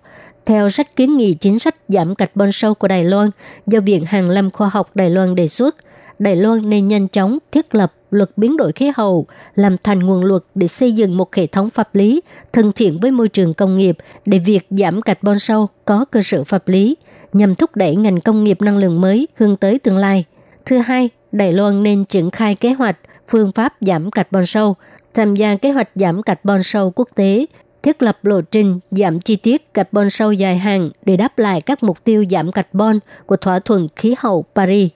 [0.46, 3.30] Theo sách kiến nghị chính sách giảm carbon sâu của Đài Loan
[3.66, 5.76] do Viện Hàn lâm Khoa học Đài Loan đề xuất,
[6.18, 10.24] Đài Loan nên nhanh chóng thiết lập luật biến đổi khí hậu, làm thành nguồn
[10.24, 12.20] luật để xây dựng một hệ thống pháp lý
[12.52, 16.44] thân thiện với môi trường công nghiệp để việc giảm carbon sâu có cơ sở
[16.44, 16.96] pháp lý,
[17.32, 20.24] nhằm thúc đẩy ngành công nghiệp năng lượng mới hướng tới tương lai–
[20.66, 22.96] Thứ hai, Đài Loan nên triển khai kế hoạch
[23.28, 24.74] phương pháp giảm carbon sâu,
[25.14, 27.46] tham gia kế hoạch giảm carbon sâu quốc tế,
[27.82, 31.82] thiết lập lộ trình giảm chi tiết carbon sâu dài hạn để đáp lại các
[31.82, 34.90] mục tiêu giảm carbon của thỏa thuận khí hậu Paris.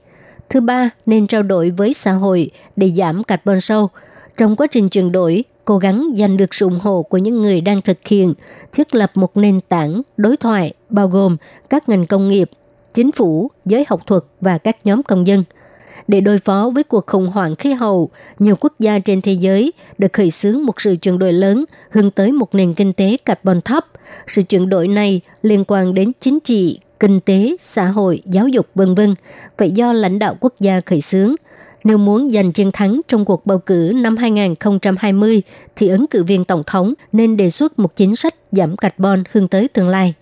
[0.49, 3.89] Thứ ba, nên trao đổi với xã hội để giảm carbon sâu.
[4.37, 7.61] Trong quá trình chuyển đổi, cố gắng giành được sự ủng hộ của những người
[7.61, 8.35] đang thực hiện,
[8.73, 11.37] thiết lập một nền tảng đối thoại bao gồm
[11.71, 12.51] các ngành công nghiệp,
[12.95, 15.45] chính phủ, giới học thuật và các nhóm công dân–
[16.09, 19.73] để đối phó với cuộc khủng hoảng khí hậu, nhiều quốc gia trên thế giới
[19.99, 23.61] đã khởi xướng một sự chuyển đổi lớn hướng tới một nền kinh tế carbon
[23.61, 23.87] thấp.
[24.27, 28.67] Sự chuyển đổi này liên quan đến chính trị, kinh tế, xã hội, giáo dục
[28.75, 29.15] vân vân
[29.59, 31.35] phải do lãnh đạo quốc gia khởi xướng.
[31.85, 35.43] Nếu muốn giành chiến thắng trong cuộc bầu cử năm 2020
[35.77, 39.49] thì ứng cử viên tổng thống nên đề xuất một chính sách giảm carbon hướng
[39.49, 40.15] tới tương lai.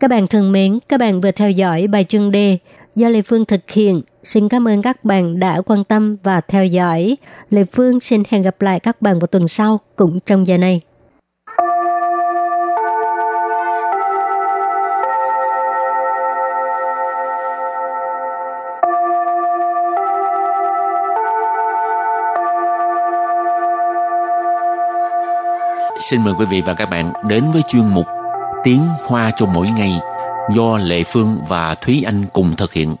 [0.00, 2.58] Các bạn thân mến, các bạn vừa theo dõi bài chương đề
[2.94, 4.02] do Lê Phương thực hiện.
[4.28, 7.16] Xin cảm ơn các bạn đã quan tâm và theo dõi.
[7.50, 10.80] Lê Phương xin hẹn gặp lại các bạn vào tuần sau, cũng trong giờ này.
[26.00, 28.06] Xin mời quý vị và các bạn đến với chuyên mục
[28.64, 30.00] Tiếng Hoa cho mỗi ngày
[30.54, 32.94] do Lệ Phương và Thúy Anh cùng thực hiện.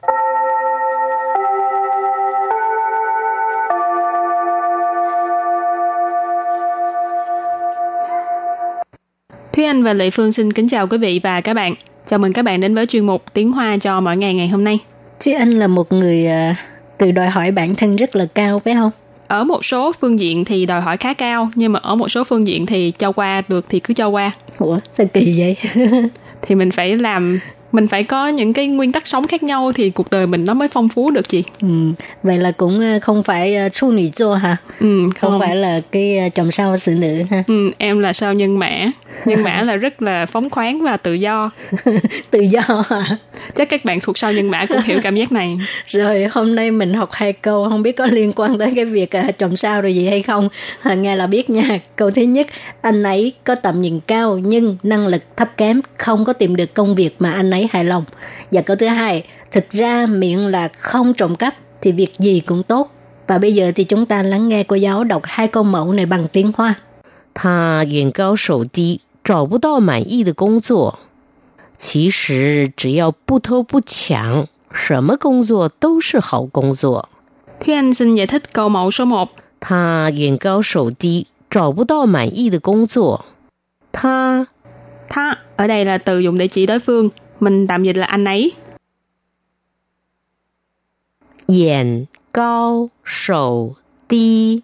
[9.58, 11.74] Thúy Anh và Lệ Phương xin kính chào quý vị và các bạn.
[12.06, 14.64] Chào mừng các bạn đến với chuyên mục Tiếng Hoa cho mỗi ngày ngày hôm
[14.64, 14.78] nay.
[15.18, 16.56] Chứ anh là một người à,
[16.98, 18.90] tự đòi hỏi bản thân rất là cao phải không?
[19.26, 22.24] Ở một số phương diện thì đòi hỏi khá cao, nhưng mà ở một số
[22.24, 24.30] phương diện thì cho qua được thì cứ cho qua.
[24.58, 25.56] Ủa sao kỳ vậy?
[26.42, 27.40] Thì mình phải làm
[27.72, 30.54] mình phải có những cái nguyên tắc sống khác nhau thì cuộc đời mình nó
[30.54, 31.44] mới phong phú được chị.
[31.62, 31.68] ừ,
[32.22, 34.56] vậy là cũng à, không phải chu nữ 座 hả?
[34.80, 37.44] Ừ, Không, không, phải là cái à, chòm sao xử nữ ha?
[37.46, 38.90] Ừ, em là sao nhân mã.
[39.26, 41.50] Nhân mã là rất là phóng khoáng và tự do.
[42.30, 43.04] tự do hả?
[43.54, 45.58] Chắc các bạn thuộc sao nhân mã cũng hiểu cảm giác này.
[45.86, 49.10] Rồi hôm nay mình học hai câu không biết có liên quan tới cái việc
[49.38, 50.48] trồng sao rồi gì hay không.
[50.82, 51.80] À, nghe là biết nha.
[51.96, 52.46] Câu thứ nhất,
[52.80, 56.74] anh ấy có tầm nhìn cao nhưng năng lực thấp kém, không có tìm được
[56.74, 58.05] công việc mà anh ấy hài lòng.
[58.51, 62.63] Và câu thứ hai, thực ra miệng là không trộm cắp thì việc gì cũng
[62.63, 62.91] tốt.
[63.27, 66.05] Và bây giờ thì chúng ta lắng nghe cô giáo đọc hai câu mẫu này
[66.05, 66.75] bằng tiếng Hoa.
[67.33, 70.99] 他眼高手低，找不到满意的工作。
[71.77, 77.09] 其实只要不偷不抢，什么工作都是好工作。
[77.59, 79.29] Thúy Anh xin giải thích câu mẫu số 1.
[79.59, 83.25] 他眼高手低，找不到满意的工作。
[83.91, 84.45] 他
[85.09, 87.09] Tha ở đây là từ dùng để chỉ đối phương.
[87.40, 88.52] Mình tạm dịch là anh ấy.
[91.48, 93.76] Diện cao sầu
[94.08, 94.60] ti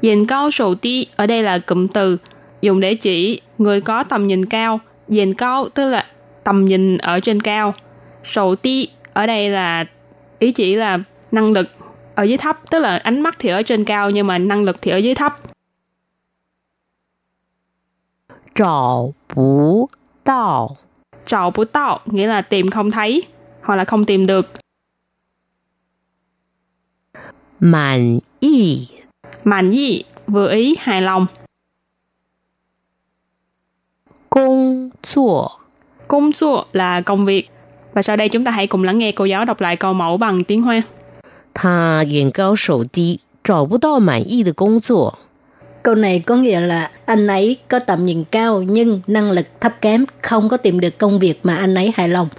[0.00, 2.18] Diện cao sầu ti ở đây là cụm từ
[2.60, 4.80] dùng để chỉ người có tầm nhìn cao.
[5.08, 6.06] Diện cao tức là
[6.44, 7.74] tầm nhìn ở trên cao.
[8.24, 9.84] Sầu ti ở đây là
[10.38, 10.98] ý chỉ là
[11.32, 11.68] năng lực
[12.14, 14.76] ở dưới thấp tức là ánh mắt thì ở trên cao nhưng mà năng lực
[14.82, 15.38] thì ở dưới thấp.
[18.54, 19.88] Trào bú
[20.24, 20.76] đạo
[21.25, 23.23] Trò bú tạo nghĩa là tìm không thấy
[23.61, 24.47] hoặc là không tìm được.
[27.59, 28.87] 满意
[29.43, 31.27] Mạnh gì vừa ý hài lòng.
[34.29, 35.59] 工作。
[36.07, 37.49] Công chua là công việc.
[37.93, 40.17] Và sau đây chúng ta hãy cùng lắng nghe cô giáo đọc lại câu mẫu
[40.17, 40.83] bằng tiếng Hoa.
[41.53, 45.19] 他眼高手低，找不到满意的工作。
[45.85, 49.81] Câu này có nghĩa là anh ấy có tầm nhìn cao nhưng năng lực thấp
[49.81, 52.29] kém, không có tìm được công việc mà anh ấy hài lòng.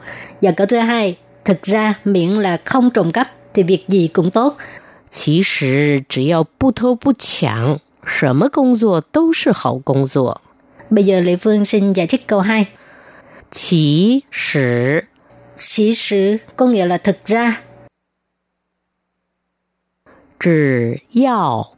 [0.42, 4.30] Và câu thứ hai, thực ra miễn là không trộm cắp thì việc gì cũng
[4.30, 4.56] tốt.
[5.10, 10.40] 其实只要不偷不抢，什么工作都是好工作。
[10.90, 12.66] Bây giờ Lệ Phương xin giải thích câu 2.
[13.50, 15.04] 其实
[15.56, 17.56] Sĩ sử có nghĩa là thực ra,
[20.38, 21.72] 只要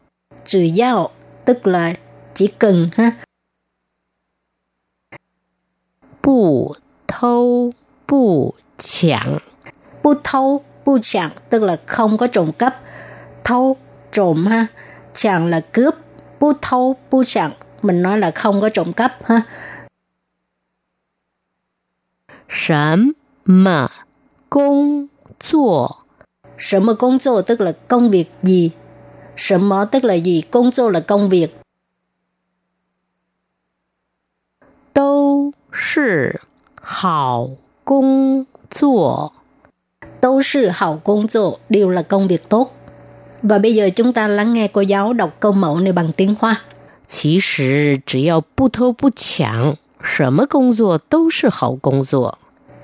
[0.44, 1.10] trừ giao
[1.48, 1.94] tức là
[2.34, 3.12] chỉ cần ha.
[6.20, 6.76] 不
[7.06, 7.72] 偷
[8.06, 9.40] 不抢，
[10.02, 12.80] Bu thâu, bu chặn tức là không có trộm cắp.
[13.44, 13.76] Thâu,
[14.12, 14.66] trộm ha.
[15.12, 15.94] Chặn là cướp.
[16.40, 17.52] Bu thâu, bu chặn
[17.82, 19.42] mình nói là không có trộm cắp ha.
[22.48, 22.98] 什
[23.44, 23.90] 么
[24.48, 25.08] 工
[25.40, 26.04] 作
[26.56, 28.70] Sở mà công作 tức là công việc gì.
[29.38, 31.48] Sở mó tức là gì, công作 là công việc.
[34.92, 36.40] 都是
[36.80, 37.50] 好
[37.82, 39.32] 工作。
[40.20, 42.74] Tâu sư hảo công作đều là công việc tốt.
[43.42, 46.34] Và bây giờ chúng ta lắng nghe cô giáo đọc câu mẫu này bằng tiếng
[46.40, 46.60] Hoa.
[47.06, 52.38] 其实只要不偷不抢，什么工作都是好工作。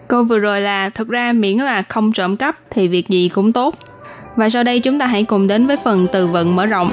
[0.08, 3.52] Câu vừa rồi là thực ra miễn là không trộm cắp thì việc gì cũng
[3.52, 3.74] tốt.
[4.36, 6.92] Và sau đây chúng ta hãy cùng đến với phần từ vựng mở rộng.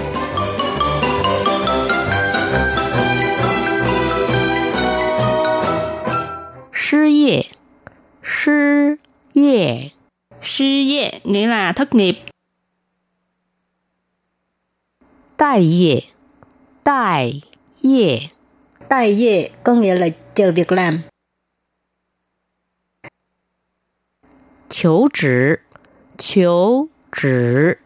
[6.71, 7.45] 失业，
[8.23, 8.97] 失
[9.33, 9.91] 业，
[10.41, 12.19] Sư业nghĩa là thất nghiệp.
[15.37, 16.03] 待业，
[16.83, 17.41] 待
[17.81, 18.29] 业，
[18.89, 21.01] Tài dệ có nghĩa là chờ việc làm.
[24.69, 25.59] 求职，
[26.17, 27.77] 求 职，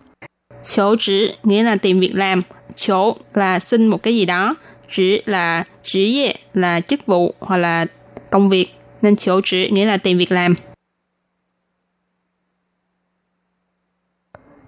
[0.62, 2.42] Chỗ chỉ nghĩa là tìm việc làm.
[2.76, 4.56] Chỗ là xin một cái gì đó.
[4.90, 7.86] Chỉ là chỉ业là chức vụ hoặc là
[8.30, 8.68] công việc.
[9.02, 10.56] nên chiếu chữ nghĩa là tìm việc làm.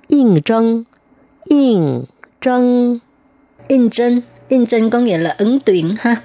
[0.10, 0.86] 应征，
[1.46, 2.06] 应
[2.40, 3.02] 征，
[3.68, 6.16] In chân, in chân có nghĩa là ứng tuyển ha.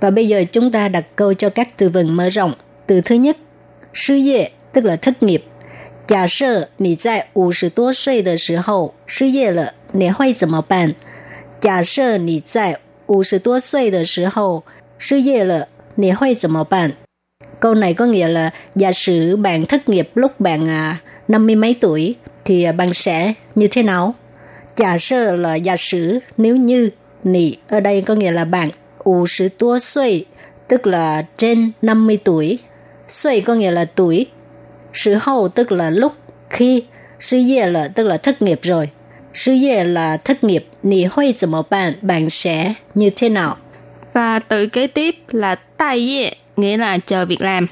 [0.00, 2.52] Và bây giờ chúng ta đặt câu cho các từ vựng mở rộng.
[2.86, 3.36] Từ thứ nhất,
[3.94, 5.44] sư业 tức là thất nghiệp.
[6.06, 10.94] Giả sử 你在五十多岁的时候失业了，你会怎么办？
[11.60, 14.64] 假设你在五十多岁的时候
[14.98, 16.92] 失业了，你会怎么办？
[17.60, 21.74] Câu này có nghĩa là giả sử bạn thất nghiệp lúc bạn à, năm mươi mấy
[21.80, 24.14] tuổi thì à, bạn sẽ như thế nào?
[24.76, 26.90] Giả sử là giả sử nếu như
[27.24, 28.70] nị ở đây có nghĩa là bạn
[29.04, 30.24] 50 tua xuôi
[30.68, 32.58] tức là trên 50 tuổi.
[33.08, 34.26] Xuôi có nghĩa là tuổi.
[34.92, 36.12] Sự hậu tức là lúc
[36.50, 36.82] khi
[37.20, 38.90] sư业là tức là thất nghiệp rồi.
[39.34, 40.66] Sư业là thất nghiệp.
[40.82, 41.94] Nị huy怎么办?
[42.02, 43.56] Bạn sẽ như thế nào?
[44.12, 47.68] Và từ kế tiếp là tai业, nghĩa là chờ việc làm.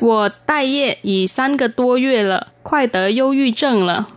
[0.00, 4.08] 我待业已三个多月了，快得忧郁症了。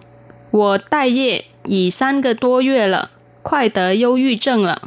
[0.52, 3.10] 我待业已三个多月了，
[3.42, 4.82] 快得忧郁症了。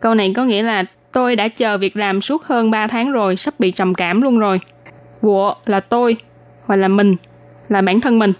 [0.00, 3.36] Câu này có nghĩa là tôi đã chờ việc làm suốt hơn 3 tháng rồi,
[3.36, 4.60] sắp bị trầm cảm luôn rồi.
[5.20, 6.16] 我 là tôi,
[6.67, 7.15] hoặc là mình,
[7.69, 8.33] là bản thân mình.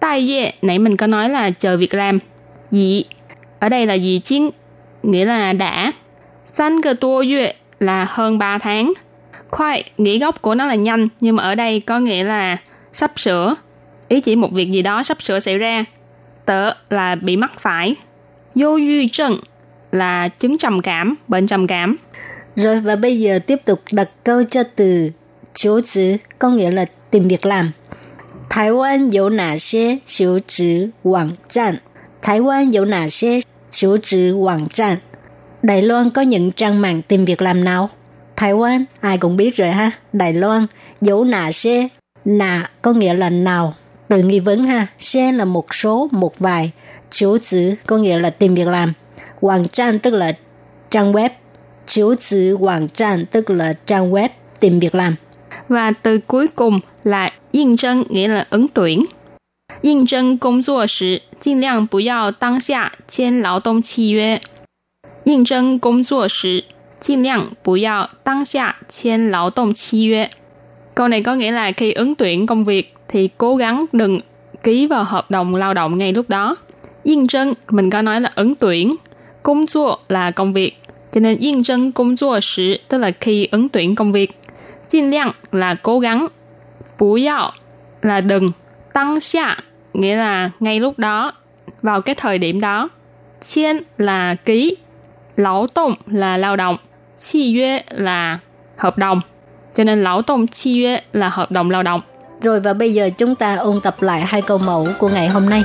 [0.00, 2.18] Tai ye, nãy mình có nói là chờ việc làm.
[2.70, 3.04] Dị,
[3.58, 4.50] ở đây là dị chiến,
[5.02, 5.92] nghĩa là đã.
[6.44, 8.92] San cơ tua yue là hơn 3 tháng.
[9.50, 12.56] Khoai, nghĩa gốc của nó là nhanh, nhưng mà ở đây có nghĩa là
[12.92, 13.54] sắp sửa.
[14.08, 15.84] Ý chỉ một việc gì đó sắp sửa xảy ra.
[16.44, 17.94] Tớ là bị mắc phải.
[18.54, 19.38] Vô duy trần
[19.92, 21.96] là chứng trầm cảm, bệnh trầm cảm.
[22.56, 25.10] Rồi và bây giờ tiếp tục đặt câu cho từ
[25.54, 27.70] chiếu chữ có nghĩa là tìm việc làm.
[28.50, 31.76] Thái Lan có nà xế xíu chữ quảng trang?
[32.22, 34.96] Thái Lan có nà xế xíu chữ quảng trang?
[35.62, 37.90] Đài Loan có những trang mạng tìm việc làm nào?
[38.36, 39.90] Thái Quan ai cũng biết rồi ha.
[40.12, 40.66] Đài Loan,
[41.00, 41.88] dấu nà xe,
[42.24, 43.74] nà có nghĩa là nào.
[44.08, 46.70] Từ nghi vấn ha, xe là một số, một vài.
[47.10, 48.92] Chú chữ có nghĩa là tìm việc làm.
[49.40, 50.32] Quảng trang tức là
[50.90, 51.30] trang web.
[51.86, 54.28] Chú chữ quảng trang tức là trang web
[54.60, 55.14] tìm việc làm.
[55.68, 59.05] Và từ cuối cùng là yên chân nghĩa là ứng tuyển.
[59.81, 64.41] 应征工作时，尽量不要当下签劳动契约。
[65.23, 66.63] 应征工作时，
[66.99, 70.29] 尽量不要当下签劳动契约。
[70.95, 74.19] Câu này có nghĩa là khi ứng tuyển công việc thì cố gắng đừng
[74.63, 76.55] ký vào hợp đồng lao động ngay lúc đó.
[77.03, 78.95] Yên chân mình có nói là ứng tuyển,
[79.43, 80.77] công作là công việc,
[81.11, 84.31] cho nên yên chân công 作时 tức là khi ứng tuyển công việc.
[84.87, 86.27] 尽量 là cố gắng,
[86.97, 87.53] 不要
[88.01, 88.51] là đừng,
[88.93, 89.57] tăng xạ
[89.93, 91.31] nghĩa là ngay lúc đó,
[91.81, 92.89] vào cái thời điểm đó.
[93.41, 94.77] Chiên là ký,
[95.35, 96.77] lão động là lao động,
[97.17, 98.39] chi yue là
[98.77, 99.21] hợp đồng.
[99.73, 102.01] Cho nên lão động chi yue là hợp đồng lao động.
[102.41, 105.49] rồi và bây giờ chúng ta ôn tập lại hai câu mẫu của ngày hôm
[105.49, 105.63] nay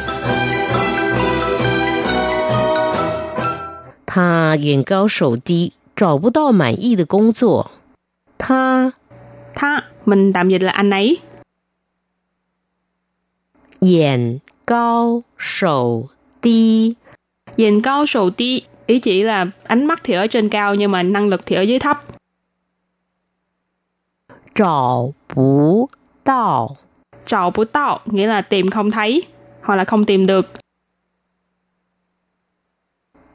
[4.07, 7.73] 他眼高手低，找不到满意的工作。
[8.39, 8.93] 他
[9.55, 11.18] Tha, mình tạm dịch là anh ấy.
[13.82, 16.10] Diện cao sầu
[16.42, 16.94] ti
[17.58, 21.04] Diện cao sầu ti ý chỉ là ánh mắt thì ở trên cao nhưng mà
[21.04, 22.04] năng lực thì ở dưới thấp.
[24.56, 25.90] Trào bú
[26.24, 26.78] tạo
[27.26, 29.24] Trào bú tạo nghĩa là tìm không thấy
[29.62, 30.46] hoặc là không tìm được.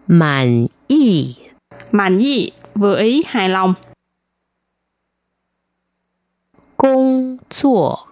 [0.07, 1.35] "mạn y
[1.93, 3.75] "mạn y vừa ý hài lòng
[6.84, 8.06] 工作。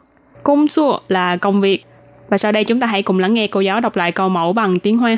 [0.43, 1.83] Công作là công việc.
[2.29, 4.53] Và sau đây chúng ta hãy cùng lắng nghe cô giáo đọc lại câu mẫu
[4.53, 5.17] bằng tiếng Hoa.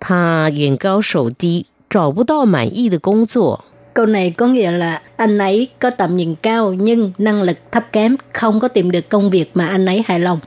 [0.00, 3.64] 他眼高手低，找不到满意的工作。
[3.94, 7.92] câu này có nghĩa là anh ấy có tầm nhìn cao nhưng năng lực thấp
[7.92, 10.38] kém không có tìm được công việc mà anh ấy hài lòng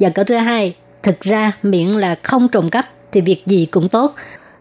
[0.00, 3.88] và câu thứ hai thực ra miễn là không trộm cắp thì việc gì cũng
[3.88, 4.14] tốt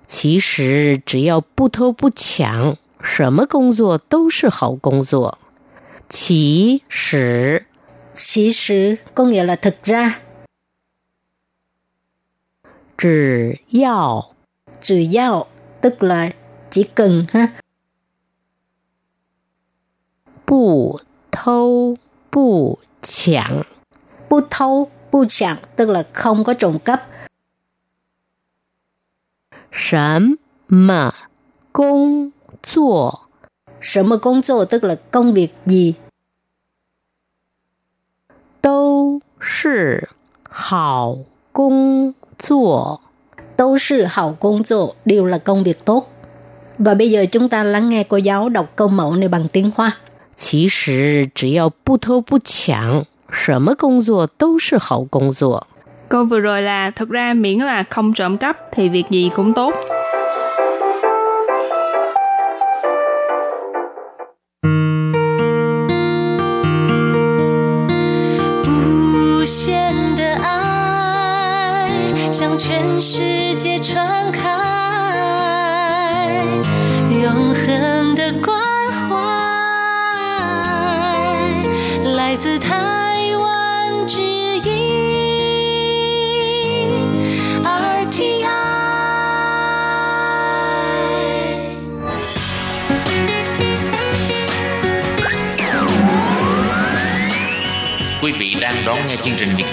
[0.08, 5.38] 其实只要不偷不抢，什么工作都是好工作。
[6.09, 7.59] chỉ sử
[8.15, 10.21] Chỉ sử có nghĩa là thực ra.
[14.81, 15.19] Chỉ
[15.81, 16.31] tức là
[16.71, 17.49] chỉ cần ha,
[20.47, 21.97] 不偷
[22.31, 23.67] 不抢,
[24.29, 27.09] 不偷不抢 tức là không có trộm cắp,
[29.71, 30.39] 什
[30.69, 31.13] 么
[31.73, 33.26] 工作
[33.87, 34.43] Sớm mà công
[34.85, 35.95] là công việc gì.
[43.59, 44.05] Đâu sư
[45.05, 46.13] đều là công việc tốt.
[46.79, 49.71] Và bây giờ chúng ta lắng nghe cô giáo đọc câu mẫu này bằng tiếng
[49.77, 49.97] Hoa.
[50.37, 50.69] Chỉ.
[56.09, 59.53] Câu vừa rồi là thật ra miễn là không trộm cắp thì việc gì cũng
[59.53, 59.75] tốt.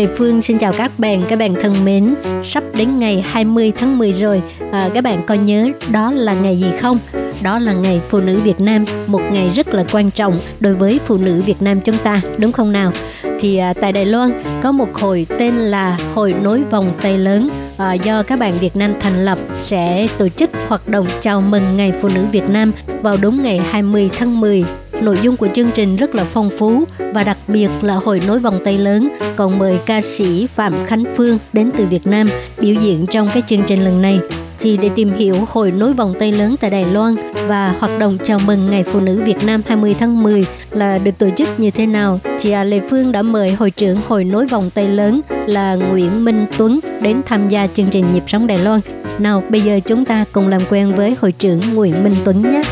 [0.00, 2.14] Lê Phương xin chào các bạn, các bạn thân mến.
[2.44, 6.58] Sắp đến ngày 20 tháng 10 rồi, à, các bạn có nhớ đó là ngày
[6.58, 6.98] gì không?
[7.42, 11.00] Đó là ngày Phụ nữ Việt Nam, một ngày rất là quan trọng đối với
[11.06, 12.92] phụ nữ Việt Nam chúng ta, đúng không nào?
[13.40, 17.48] Thì à, tại Đài Loan có một hội tên là Hội Nối Vòng Tay Lớn
[17.76, 21.76] à, do các bạn Việt Nam thành lập sẽ tổ chức hoạt động chào mừng
[21.76, 24.64] Ngày Phụ nữ Việt Nam vào đúng ngày 20 tháng 10
[25.02, 26.84] Nội dung của chương trình rất là phong phú
[27.14, 31.04] và đặc biệt là hội nối vòng tay lớn còn mời ca sĩ Phạm Khánh
[31.16, 32.26] Phương đến từ Việt Nam
[32.60, 34.20] biểu diễn trong cái chương trình lần này.
[34.58, 38.18] Chỉ để tìm hiểu hội nối vòng tay lớn tại Đài Loan và hoạt động
[38.24, 41.70] chào mừng Ngày Phụ nữ Việt Nam 20 tháng 10 là được tổ chức như
[41.70, 45.20] thế nào, thì à, Lê Phương đã mời hội trưởng hội nối vòng tay lớn
[45.46, 48.80] là Nguyễn Minh Tuấn đến tham gia chương trình Nhịp sống Đài Loan.
[49.18, 52.62] Nào, bây giờ chúng ta cùng làm quen với hội trưởng Nguyễn Minh Tuấn nhé.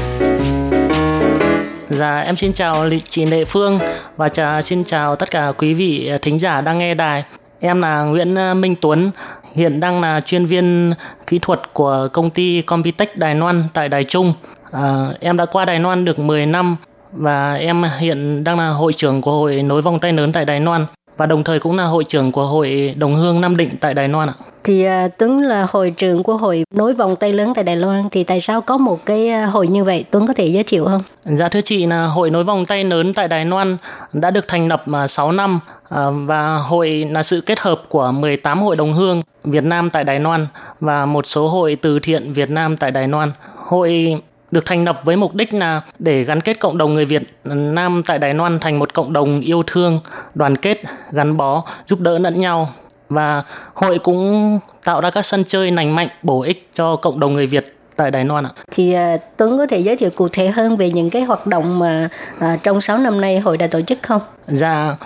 [1.99, 2.75] Dạ, em xin chào
[3.09, 3.79] chị Lệ Phương
[4.17, 7.25] và chào, xin chào tất cả quý vị à, thính giả đang nghe đài.
[7.61, 9.11] Em là Nguyễn à, Minh Tuấn,
[9.55, 10.95] hiện đang là chuyên viên
[11.27, 14.33] kỹ thuật của công ty Compitech Đài Loan tại Đài Trung.
[14.73, 16.77] À, em đã qua Đài Loan được 10 năm
[17.13, 20.61] và em hiện đang là hội trưởng của hội nối vòng tay lớn tại Đài
[20.61, 20.87] Loan
[21.19, 24.09] và đồng thời cũng là hội trưởng của hội đồng hương Nam Định tại Đài
[24.09, 24.35] Loan ạ.
[24.65, 28.09] Thì à, Tuấn là hội trưởng của hội nối vòng tay lớn tại Đài Loan
[28.11, 30.05] thì tại sao có một cái à, hội như vậy?
[30.11, 31.03] Tuấn có thể giới thiệu không?
[31.23, 33.77] Dạ thưa chị là hội nối vòng tay lớn tại Đài Loan
[34.13, 38.13] đã được thành lập à, 6 năm à, và hội là sự kết hợp của
[38.13, 40.47] 18 hội đồng hương Việt Nam tại Đài Loan
[40.81, 43.33] và một số hội từ thiện Việt Nam tại Đài Loan.
[43.57, 47.23] Hội được thành lập với mục đích là để gắn kết cộng đồng người Việt
[47.45, 50.01] Nam tại Đài Loan thành một cộng đồng yêu thương,
[50.35, 50.83] đoàn kết,
[51.13, 52.69] gắn bó, giúp đỡ lẫn nhau
[53.09, 53.43] và
[53.75, 57.47] hội cũng tạo ra các sân chơi lành mạnh, bổ ích cho cộng đồng người
[57.47, 58.51] Việt tại Đài Loan ạ.
[58.71, 61.79] Thì à, Tuấn có thể giới thiệu cụ thể hơn về những cái hoạt động
[61.79, 62.09] mà
[62.41, 64.21] à, trong 6 năm nay hội đã tổ chức không?
[64.47, 64.97] Dạ,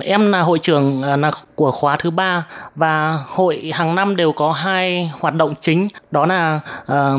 [0.00, 4.32] em là hội trưởng à, là của khóa thứ ba và hội hàng năm đều
[4.32, 7.12] có hai hoạt động chính đó là à,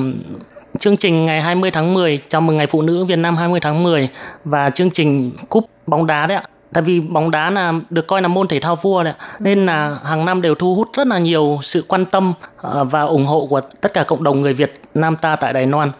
[0.80, 3.84] chương trình ngày 20 tháng 10 chào mừng ngày phụ nữ Việt Nam 20 tháng
[3.84, 4.10] 10
[4.44, 6.44] và chương trình cúp bóng đá đấy ạ.
[6.74, 9.14] Tại vì bóng đá là được coi là môn thể thao vua đấy.
[9.40, 13.02] Nên là hàng năm đều thu hút rất là nhiều sự quan tâm à, và
[13.02, 15.92] ủng hộ của tất cả cộng đồng người Việt Nam ta tại Đài Loan.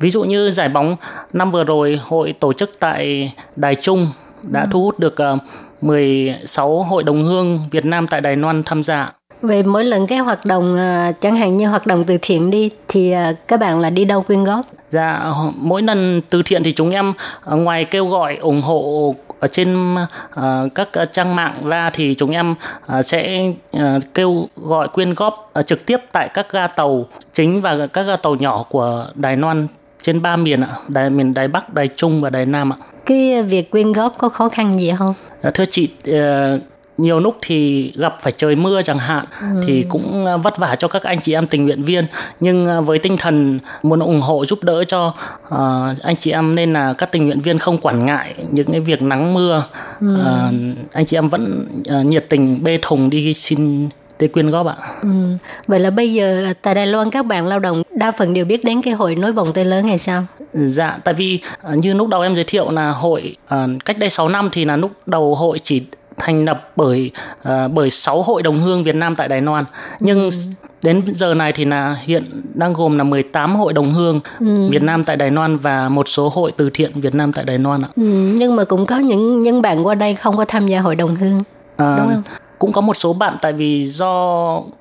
[0.00, 0.96] Ví dụ như giải bóng
[1.32, 4.08] năm vừa rồi hội tổ chức tại Đài Trung
[4.42, 5.40] đã thu hút được uh,
[5.82, 9.12] 16 hội đồng hương Việt Nam tại Đài Loan tham gia.
[9.42, 12.70] Về mỗi lần cái hoạt động à, chẳng hạn như hoạt động từ thiện đi
[12.88, 14.66] thì à, các bạn là đi đâu quyên góp?
[14.90, 17.12] Dạ, mỗi lần từ thiện thì chúng em
[17.44, 19.96] ờ, ngoài kêu gọi ủng hộ ở trên
[20.30, 22.54] ờ, các ờ, trang mạng ra thì chúng em
[22.86, 27.60] ờ, sẽ ờ, kêu gọi quyên góp ờ, trực tiếp tại các ga tàu chính
[27.60, 29.66] và các ga tàu nhỏ của Đài Loan
[30.02, 32.76] trên ba miền ạ, Đài miền Đài Bắc, Đài Trung và Đài Nam ạ.
[33.06, 35.14] Cái việc quyên góp có khó khăn gì không?
[35.42, 36.58] Dạ, thưa chị ờ,
[37.00, 39.24] nhiều lúc thì gặp phải trời mưa chẳng hạn
[39.66, 42.06] thì cũng ờ, vất vả cho các anh chị em tình nguyện viên
[42.40, 45.14] nhưng ờ, với tinh thần muốn ủng hộ giúp đỡ cho
[45.48, 48.80] ờ, anh chị em nên là các tình nguyện viên không quản ngại những cái
[48.80, 49.64] việc nắng mưa
[50.00, 50.52] Ờ,
[50.92, 53.88] anh chị em vẫn ờ, nhiệt tình bê thùng đi xin
[54.18, 54.76] để quyên góp ạ.
[55.02, 55.08] Ừ.
[55.66, 58.64] Vậy là bây giờ tại Đài Loan các bạn lao động đa phần đều biết
[58.64, 60.24] đến cái hội nối vòng tay lớn hay sao?
[60.54, 61.40] Dạ, tại vì
[61.74, 63.36] như lúc đầu em giới thiệu là hội
[63.84, 65.82] cách đây 6 năm thì là lúc đầu hội chỉ
[66.20, 67.10] thành lập bởi
[67.48, 69.64] uh, bởi 6 hội đồng hương Việt Nam tại Đài Loan.
[70.00, 70.30] Nhưng ừ.
[70.82, 74.68] đến giờ này thì là hiện đang gồm là 18 hội đồng hương ừ.
[74.70, 77.58] Việt Nam tại Đài Loan và một số hội từ thiện Việt Nam tại Đài
[77.58, 77.88] Loan ạ.
[77.96, 78.02] Ừ,
[78.36, 81.16] nhưng mà cũng có những những bạn qua đây không có tham gia hội đồng
[81.16, 81.42] hương.
[81.76, 82.22] À, đúng không?
[82.58, 84.14] Cũng có một số bạn tại vì do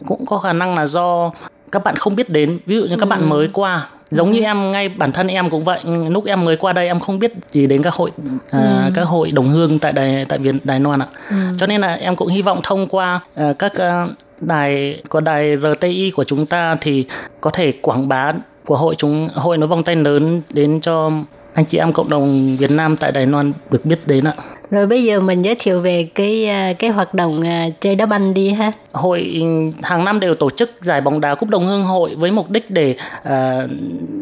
[0.07, 1.31] cũng có khả năng là do
[1.72, 3.09] các bạn không biết đến ví dụ như các ừ.
[3.09, 4.34] bạn mới qua giống ừ.
[4.34, 7.20] như em ngay bản thân em cũng vậy lúc em mới qua đây em không
[7.20, 8.11] biết gì đến các hội
[8.51, 8.59] à, ừ.
[8.59, 11.36] à, các hội đồng hương tại đài tại việt đài loan ạ ừ.
[11.57, 14.11] cho nên là em cũng hy vọng thông qua uh, các uh,
[14.41, 17.05] đài có đài RTI của chúng ta thì
[17.41, 18.32] có thể quảng bá
[18.65, 21.11] của hội chúng hội nối vòng tay lớn đến cho
[21.54, 24.34] anh chị em cộng đồng Việt Nam tại Đài Loan được biết đến ạ.
[24.72, 28.06] Rồi bây giờ mình giới thiệu về cái à, cái hoạt động à, chơi đá
[28.06, 28.72] banh đi ha.
[28.91, 29.41] Hội
[29.84, 32.72] hàng năm đều tổ chức giải bóng đá cúp đồng hương hội với mục đích
[32.72, 33.68] để à,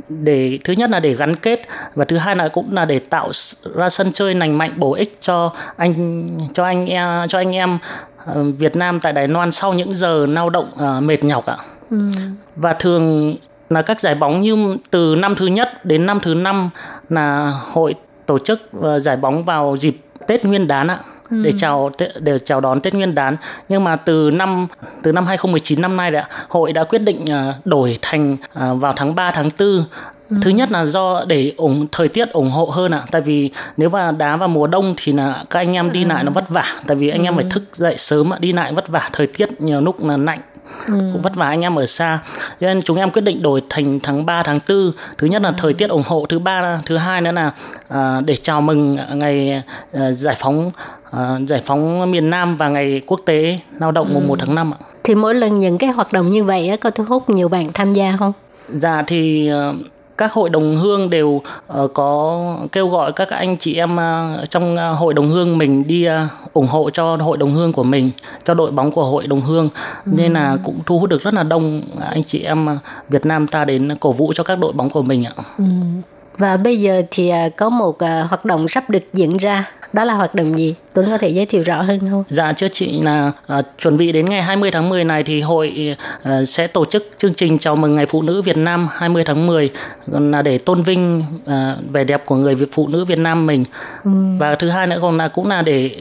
[0.10, 1.62] để thứ nhất là để gắn kết
[1.96, 3.32] và thứ hai là cũng là để tạo
[3.76, 7.78] ra sân chơi lành mạnh bổ ích cho anh cho anh em cho anh em
[8.58, 10.72] Việt Nam tại Đài Loan sau những giờ lao động
[11.02, 11.58] mệt nhọc ạ.
[11.92, 11.98] Ừ.
[12.56, 13.36] Và thường
[13.70, 16.70] là các giải bóng như từ năm thứ nhất đến năm thứ năm
[17.09, 17.95] là hội
[18.26, 19.97] tổ chức ờ, giải bóng vào dịp
[20.28, 20.99] Tết Nguyên đán ạ
[21.30, 21.41] ừ.
[21.43, 23.36] để chào để chào đón Tết Nguyên đán
[23.70, 24.68] nhưng mà từ năm
[25.03, 28.93] từ năm 2019 năm nay ạ hội đã quyết định ờ, đổi thành ờ, vào
[28.95, 29.86] tháng 3 tháng 4
[30.30, 30.38] Ừ.
[30.41, 33.07] thứ nhất là do để ủng thời tiết ủng hộ hơn ạ à.
[33.11, 36.24] tại vì nếu mà đá vào mùa đông thì là các anh em đi lại
[36.24, 37.24] nó vất vả tại vì anh ừ.
[37.24, 40.41] em phải thức dậy sớm đi lại vất vả thời tiết nhiều lúc là lạnh
[40.88, 40.93] ừ.
[41.13, 42.20] cũng vất vả anh em ở xa
[42.59, 45.51] cho nên chúng em quyết định đổi thành tháng 3 tháng 4 thứ nhất là
[45.57, 47.51] thời tiết ủng hộ thứ ba thứ hai nữa là
[47.89, 49.63] à, để chào mừng ngày
[49.93, 50.72] à, giải phóng
[51.11, 54.28] à, giải phóng miền Nam và ngày quốc tế lao động mùng ừ.
[54.28, 54.78] 1 tháng 5 ạ.
[55.03, 57.93] Thì mỗi lần những cái hoạt động như vậy có thu hút nhiều bạn tham
[57.93, 58.34] gia không?
[58.70, 59.76] Dạ thì uh,
[60.18, 62.41] các hội đồng hương đều uh, có
[62.72, 66.53] kêu gọi các anh chị em uh, trong uh, hội đồng hương mình đi uh,
[66.53, 68.11] ủng hộ cho hội đồng hương của mình
[68.43, 69.70] cho đội bóng của hội đồng hương
[70.05, 70.11] ừ.
[70.15, 73.65] nên là cũng thu hút được rất là đông anh chị em Việt Nam ta
[73.65, 75.34] đến cổ vũ cho các đội bóng của mình ạ.
[75.57, 75.63] Ừ.
[76.38, 80.36] Và bây giờ thì có một hoạt động sắp được diễn ra đó là hoạt
[80.36, 82.24] động gì Tuấn có thể giới thiệu rõ hơn không?
[82.30, 85.96] Dạ trước chị là à, chuẩn bị đến ngày 20 tháng 10 này thì hội
[86.24, 89.48] à, sẽ tổ chức chương trình chào mừng ngày phụ nữ Việt Nam 20 tháng
[89.48, 89.70] 10
[90.08, 93.64] là để tôn vinh à, vẻ đẹp của người phụ nữ Việt Nam mình
[94.04, 94.12] ừ.
[94.40, 95.92] và thứ hai nữa còn là cũng là để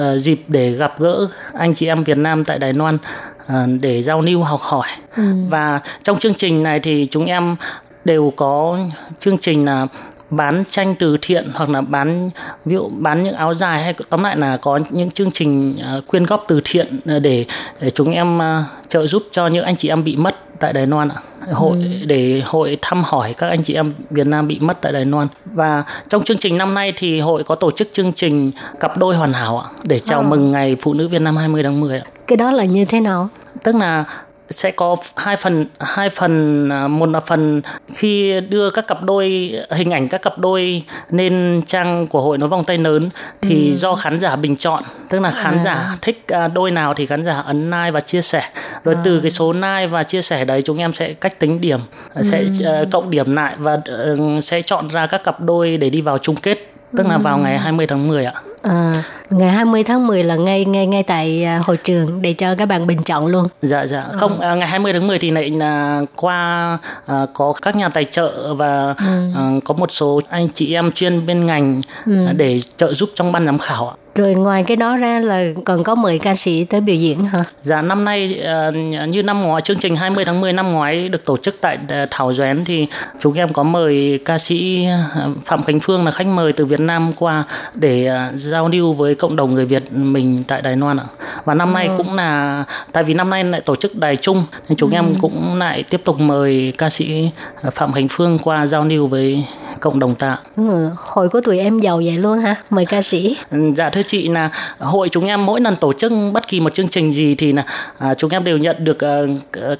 [0.00, 2.98] à, dịp để gặp gỡ anh chị em Việt Nam tại Đài Loan
[3.46, 5.22] à, để giao lưu học hỏi ừ.
[5.48, 7.56] và trong chương trình này thì chúng em
[8.04, 8.78] đều có
[9.18, 9.86] chương trình là
[10.30, 12.30] bán tranh từ thiện hoặc là bán
[12.64, 16.06] ví dụ bán những áo dài hay tóm lại là có những chương trình uh,
[16.06, 16.86] quyên góp từ thiện
[17.16, 17.44] uh, để,
[17.80, 18.42] để chúng em uh,
[18.88, 21.16] trợ giúp cho những anh chị em bị mất tại Đài Loan ạ.
[21.52, 22.06] Hội ừ.
[22.06, 25.28] để hội thăm hỏi các anh chị em Việt Nam bị mất tại Đài Loan.
[25.44, 29.16] Và trong chương trình năm nay thì hội có tổ chức chương trình cặp đôi
[29.16, 30.28] hoàn hảo ạ để chào à.
[30.28, 32.04] mừng ngày phụ nữ Việt Nam 20 tháng 10 ạ.
[32.26, 33.28] Cái đó là như thế nào?
[33.62, 34.04] Tức là
[34.52, 37.62] sẽ có hai phần hai phần à, một là phần
[37.94, 42.48] khi đưa các cặp đôi hình ảnh các cặp đôi lên trang của hội nối
[42.48, 43.74] vòng tay lớn thì ừ.
[43.74, 45.62] do khán giả bình chọn tức là khán à.
[45.64, 48.42] giả thích à, đôi nào thì khán giả ấn like và chia sẻ
[48.84, 49.00] rồi à.
[49.04, 51.80] từ cái số like và chia sẻ đấy chúng em sẽ cách tính điểm
[52.14, 52.22] ừ.
[52.22, 56.00] sẽ uh, cộng điểm lại và uh, sẽ chọn ra các cặp đôi để đi
[56.00, 58.32] vào chung kết tức là vào ngày 20 tháng 10 ạ.
[58.62, 62.54] À, ngày 20 tháng 10 là ngay ngay ngay tại à, hội trường để cho
[62.54, 63.48] các bạn bình chọn luôn.
[63.62, 64.02] Dạ dạ.
[64.02, 64.16] Ừ.
[64.18, 68.04] Không à, ngày 20 tháng 10 thì lại là qua à, có các nhà tài
[68.04, 69.30] trợ và ừ.
[69.36, 72.12] à, có một số anh chị em chuyên bên ngành ừ.
[72.36, 73.96] để trợ giúp trong ban giám khảo ạ.
[74.14, 77.44] Rồi ngoài cái đó ra là còn có 10 ca sĩ tới biểu diễn hả?
[77.62, 81.24] Dạ năm nay uh, như năm ngoái chương trình 20 tháng 10 năm ngoái được
[81.24, 82.86] tổ chức tại uh, Thảo Doén thì
[83.18, 84.86] chúng em có mời ca sĩ
[85.28, 87.44] uh, Phạm Khánh Phương là khách mời từ Việt Nam qua
[87.74, 91.04] để giao lưu với cộng đồng người Việt mình tại Đài Loan ạ.
[91.44, 91.94] Và năm nay ừ.
[91.96, 94.94] cũng là tại vì năm nay lại tổ chức đài chung nên chúng ừ.
[94.94, 97.30] em cũng lại tiếp tục mời ca sĩ
[97.72, 99.44] Phạm Khánh Phương qua giao lưu với
[99.80, 100.38] cộng đồng ta.
[100.56, 102.54] Ừ, hội của tụi em giàu vậy luôn hả?
[102.70, 103.36] Mời ca sĩ.
[103.50, 106.74] Ừ, dạ thưa chị là hội chúng em mỗi lần tổ chức bất kỳ một
[106.74, 107.64] chương trình gì thì là
[107.98, 109.20] à, chúng em đều nhận được à,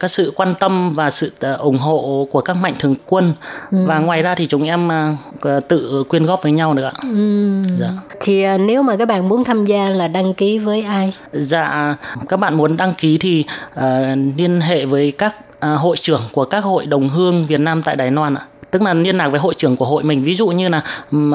[0.01, 3.33] các sự quan tâm và sự à, ủng hộ của các mạnh thường quân
[3.71, 3.79] ừ.
[3.87, 5.17] và ngoài ra thì chúng em à,
[5.69, 7.01] tự quyên góp với nhau nữa ạ.
[7.03, 7.63] Ừ.
[7.81, 7.89] Dạ.
[8.21, 11.13] Thì à, nếu mà các bạn muốn tham gia là đăng ký với ai?
[11.33, 11.97] Dạ
[12.29, 13.45] các bạn muốn đăng ký thì
[13.75, 17.83] à, liên hệ với các à, hội trưởng của các hội đồng hương Việt Nam
[17.83, 18.43] tại Đài Loan ạ
[18.73, 20.25] tức là liên lạc với hội trưởng của hội mình.
[20.25, 20.83] Ví dụ như là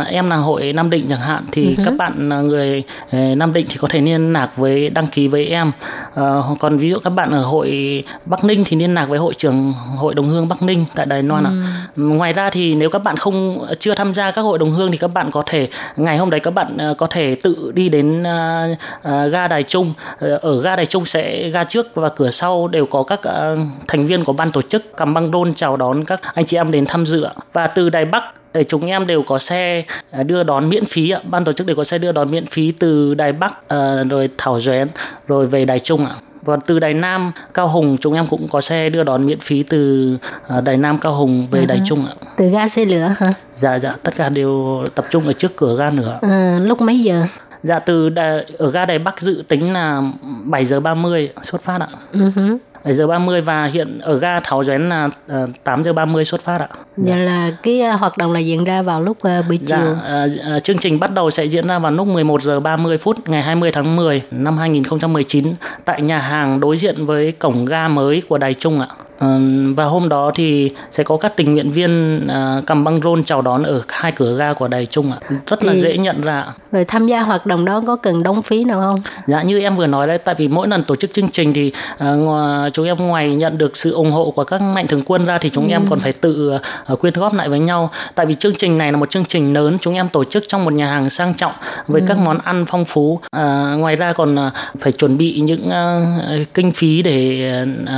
[0.07, 1.85] em là hội Nam Định chẳng hạn thì uh-huh.
[1.85, 5.45] các bạn người ờ, Nam Định thì có thể liên lạc với đăng ký với
[5.45, 5.71] em.
[6.19, 9.33] Uh, còn ví dụ các bạn ở hội Bắc Ninh thì liên lạc với hội
[9.33, 11.63] trưởng hội đồng hương Bắc Ninh tại Đài Loan uh-huh.
[11.63, 14.91] ạ ngoài ra thì nếu các bạn không chưa tham gia các hội đồng hương
[14.91, 15.67] thì các bạn có thể
[15.97, 18.77] ngày hôm đấy các bạn có thể tự đi đến uh,
[19.07, 19.93] uh, ga Đài Trung.
[20.41, 24.05] Ở ga Đài Trung sẽ ga trước và cửa sau đều có các uh, thành
[24.05, 26.85] viên của ban tổ chức cầm băng rôn chào đón các anh chị em đến
[26.85, 28.23] tham dự và từ Đài Bắc
[28.53, 31.19] để chúng em đều có xe à, đưa đón miễn phí ạ.
[31.29, 34.29] Ban tổ chức đều có xe đưa đón miễn phí từ Đài Bắc à, rồi
[34.37, 34.87] Thảo Doén
[35.27, 36.15] rồi về Đài Trung ạ.
[36.45, 39.63] Còn từ Đài Nam Cao Hùng chúng em cũng có xe đưa đón miễn phí
[39.63, 40.17] từ
[40.47, 41.65] à, Đài Nam Cao Hùng về.
[41.65, 42.13] Đài Trung ạ.
[42.37, 43.33] Từ ga xe lửa hả?
[43.55, 46.19] Dạ dạ, tất cả đều tập trung ở trước cửa ga nữa.
[46.21, 47.23] À, lúc mấy giờ?
[47.63, 50.01] Dạ từ đà, ở ga Đài Bắc dự tính là
[50.43, 51.87] 7 giờ 30 xuất phát ạ.
[52.13, 52.57] Uh-huh.
[52.87, 56.25] 7 giờ 30 và hiện ở ga Thảo Doén là uh, ờ, 8 giờ 30
[56.25, 56.67] xuất phát ạ.
[56.97, 60.55] Dạ là cái uh, hoạt động là diễn ra vào lúc uh, buổi dạ, chiều.
[60.55, 63.41] Uh, chương trình bắt đầu sẽ diễn ra vào lúc 11 giờ 30 phút ngày
[63.41, 65.53] 20 tháng 10 năm 2019
[65.85, 68.87] tại nhà hàng đối diện với cổng ga mới của Đài Trung ạ.
[69.19, 69.39] Ờ,
[69.75, 72.21] và hôm đó thì sẽ có các tình nguyện viên
[72.65, 75.17] cầm băng rôn chào đón ở hai cửa ga của Đài Trung ạ.
[75.47, 76.45] Rất thì, là dễ nhận ra.
[76.71, 78.99] Rồi tham gia hoạt động đó có cần đóng phí nào không?
[79.27, 81.71] Dạ như em vừa nói đấy, tại vì mỗi lần tổ chức chương trình thì
[82.03, 85.37] uh, chúng em ngoài nhận được sự ủng hộ của các mạnh thường quân ra
[85.37, 85.71] thì chúng ừ.
[85.71, 86.59] em còn phải tự
[86.93, 87.89] uh, quyên góp lại với nhau.
[88.15, 90.65] Tại vì chương trình này là một chương trình lớn, chúng em tổ chức trong
[90.65, 91.51] một nhà hàng sang trọng
[91.87, 92.05] với ừ.
[92.07, 93.13] các món ăn phong phú.
[93.13, 97.49] Uh, ngoài ra còn uh, phải chuẩn bị những uh, kinh phí để
[97.83, 97.89] uh,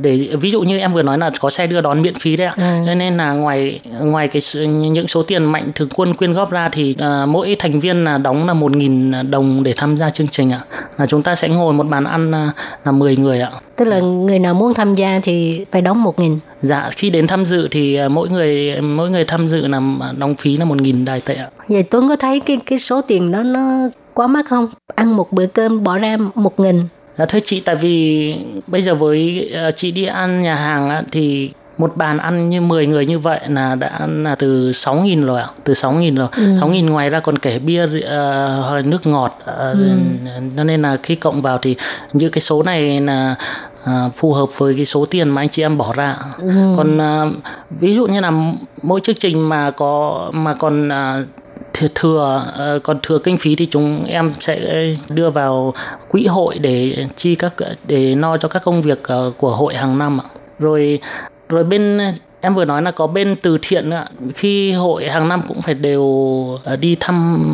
[0.00, 2.46] để ví dụ như em vừa nói là có xe đưa đón miễn phí đấy
[2.46, 2.86] ạ ừ.
[2.86, 6.68] cho nên là ngoài ngoài cái những số tiền mạnh thường quân quyên góp ra
[6.68, 10.28] thì uh, mỗi thành viên là đóng là một nghìn đồng để tham gia chương
[10.28, 10.60] trình ạ
[10.98, 12.52] là chúng ta sẽ ngồi một bàn ăn
[12.84, 16.18] là 10 người ạ tức là người nào muốn tham gia thì phải đóng một
[16.18, 19.80] nghìn dạ khi đến tham dự thì uh, mỗi người mỗi người tham dự là
[20.18, 23.00] đóng phí là một nghìn đài tệ ạ vậy tuấn có thấy cái cái số
[23.00, 26.84] tiền đó nó quá mắc không ăn một bữa cơm bỏ ra một nghìn
[27.18, 28.34] Dạ thưa chị tại vì
[28.66, 32.60] bây giờ với ờ, chị đi ăn nhà hàng á, thì một bàn ăn như
[32.60, 36.28] 10 người như vậy là đã là từ 6.000 rồi ạ, từ 6.000 rồi.
[36.36, 36.42] Ừ.
[36.42, 37.90] 6.000 ngoài ra còn kể bia uh,
[38.64, 39.88] hoặc là nước ngọt uh, ừ.
[40.56, 41.76] cho nên là khi cộng vào thì
[42.12, 43.34] như cái số này là
[44.06, 46.18] uh, phù hợp với cái số tiền mà anh chị em bỏ ra.
[46.38, 46.48] Ừ.
[46.76, 47.34] Còn uh,
[47.70, 48.32] ví dụ như là
[48.82, 51.26] mỗi chương trình mà có mà còn uh,
[51.94, 55.74] thừa, ờ, còn thừa kinh phí thì chúng em sẽ đưa vào
[56.08, 57.54] quỹ hội để chi các
[57.86, 60.24] để no cho các công việc ờ, của hội hàng năm ạ.
[60.58, 61.00] Rồi
[61.48, 61.98] rồi bên
[62.40, 65.74] em vừa nói là có bên từ thiện nữa khi hội hàng năm cũng phải
[65.74, 66.04] đều
[66.64, 67.44] ờ, đi thăm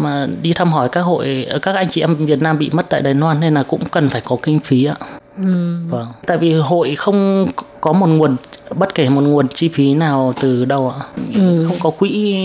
[0.43, 3.15] đi thăm hỏi các hội các anh chị em Việt Nam bị mất tại Đài
[3.15, 4.97] Loan nên là cũng cần phải có kinh phí ạ.
[5.43, 5.77] Ừ.
[5.89, 6.07] Vâng.
[6.27, 7.47] Tại vì hội không
[7.81, 8.37] có một nguồn
[8.79, 11.65] bất kể một nguồn chi phí nào từ đâu ạ ừ.
[11.69, 12.37] không có quỹ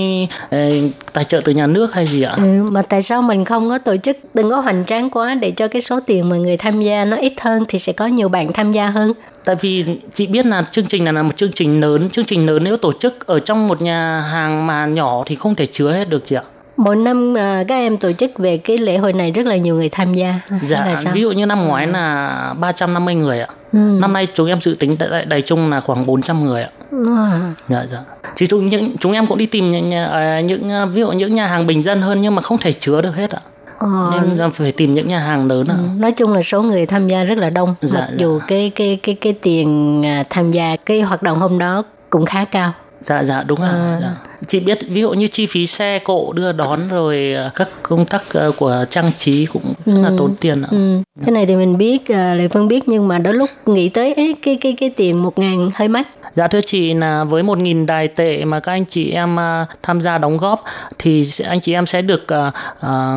[1.14, 3.78] tài trợ từ nhà nước hay gì ạ ừ, mà tại sao mình không có
[3.78, 6.82] tổ chức đừng có hoành tráng quá để cho cái số tiền mà người tham
[6.82, 9.14] gia nó ít hơn thì sẽ có nhiều bạn tham gia hơn
[9.46, 12.46] tại vì chị biết là chương trình này là một chương trình lớn chương trình
[12.46, 15.92] lớn nếu tổ chức ở trong một nhà hàng mà nhỏ thì không thể chứa
[15.92, 16.44] hết được chị ạ
[16.80, 19.76] mỗi năm uh, các em tổ chức về cái lễ hội này rất là nhiều
[19.76, 21.14] người tham gia dạ là sao?
[21.14, 21.92] ví dụ như năm ngoái ừ.
[21.92, 23.78] là 350 người ạ ừ.
[23.78, 27.54] năm nay chúng em dự tính tại đài trung là khoảng 400 người ạ à.
[27.68, 28.00] dạ dạ
[28.36, 31.34] chứ chúng những chúng em cũng đi tìm những, những, những à, ví dụ những
[31.34, 33.40] nhà hàng bình dân hơn nhưng mà không thể chứa được hết ạ
[33.80, 34.22] Ờ.
[34.38, 35.76] nên phải tìm những nhà hàng lớn ạ.
[35.78, 38.16] Ừ, nói chung là số người tham gia rất là đông dạ, mặc dạ.
[38.18, 42.26] dù cái cái cái cái tiền à, tham gia cái hoạt động hôm đó cũng
[42.26, 43.98] khá cao dạ dạ đúng rồi à.
[44.02, 44.16] dạ.
[44.48, 48.06] chị biết ví dụ như chi phí xe cộ đưa đón rồi à, các công
[48.06, 50.02] tác à, của trang trí cũng rất ừ.
[50.02, 50.68] là tốn tiền ạ.
[50.72, 51.02] Ừ.
[51.26, 54.36] cái này thì mình biết lệ phân biết nhưng mà đôi lúc nghĩ tới ấy,
[54.42, 57.86] cái cái cái tiền một ngàn hơi mắc Dạ thưa chị là với một nghìn
[57.86, 59.38] đài tệ mà các anh chị em
[59.84, 60.64] tham gia đóng góp
[61.00, 62.26] thì anh chị em sẽ được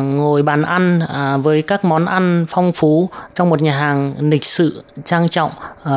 [0.03, 1.01] ngồi bàn ăn
[1.43, 5.51] với các món ăn phong phú trong một nhà hàng lịch sự trang trọng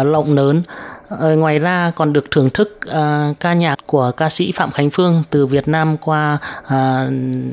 [0.05, 0.63] rộng lớn
[1.09, 4.91] Ờ, ngoài ra còn được thưởng thức uh, ca nhạc của ca sĩ Phạm Khánh
[4.91, 6.73] Phương từ Việt Nam qua uh,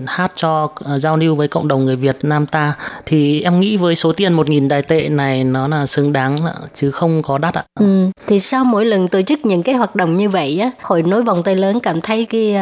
[0.08, 2.74] hát cho uh, giao lưu với cộng đồng người Việt Nam ta
[3.06, 6.38] thì em nghĩ với số tiền 1.000 đài tệ này nó là xứng đáng
[6.74, 7.64] chứ không có đắt ạ.
[7.80, 8.10] Ừ.
[8.28, 11.24] Thì sau mỗi lần tổ chức những cái hoạt động như vậy á, hội nối
[11.24, 12.56] vòng tay lớn cảm thấy cái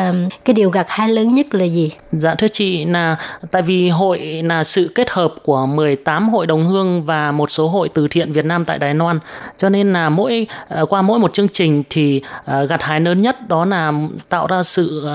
[0.46, 1.92] cái điều gặt hái lớn nhất là gì?
[2.12, 3.16] Dạ thưa chị là
[3.52, 7.68] tại vì hội là sự kết hợp của 18 hội đồng hương và một số
[7.68, 9.20] hội từ thiện Việt Nam tại Đài Loan
[9.58, 10.48] cho nên là mỗi
[10.81, 13.94] uh, qua mỗi một chương trình thì uh, gặt hái lớn nhất đó là
[14.30, 15.08] tạo ra sự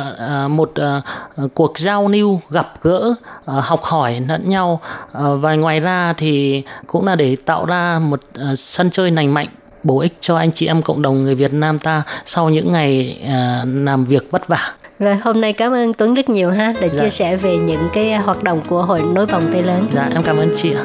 [0.45, 0.73] uh, một
[1.55, 3.15] cuộc giao lưu gặp gỡ
[3.45, 4.81] học hỏi lẫn nhau
[5.13, 8.21] và ngoài ra thì cũng là để tạo ra một
[8.57, 9.49] sân chơi lành mạnh
[9.83, 13.19] bổ ích cho anh chị em cộng đồng người Việt Nam ta sau những ngày
[13.65, 14.73] làm việc vất vả.
[14.99, 17.01] Rồi hôm nay cảm ơn Tuấn rất nhiều ha đã dạ.
[17.01, 19.89] chia sẻ về những cái hoạt động của hội nối vòng tay lớn.
[19.93, 20.85] Dạ em cảm ơn chị ạ.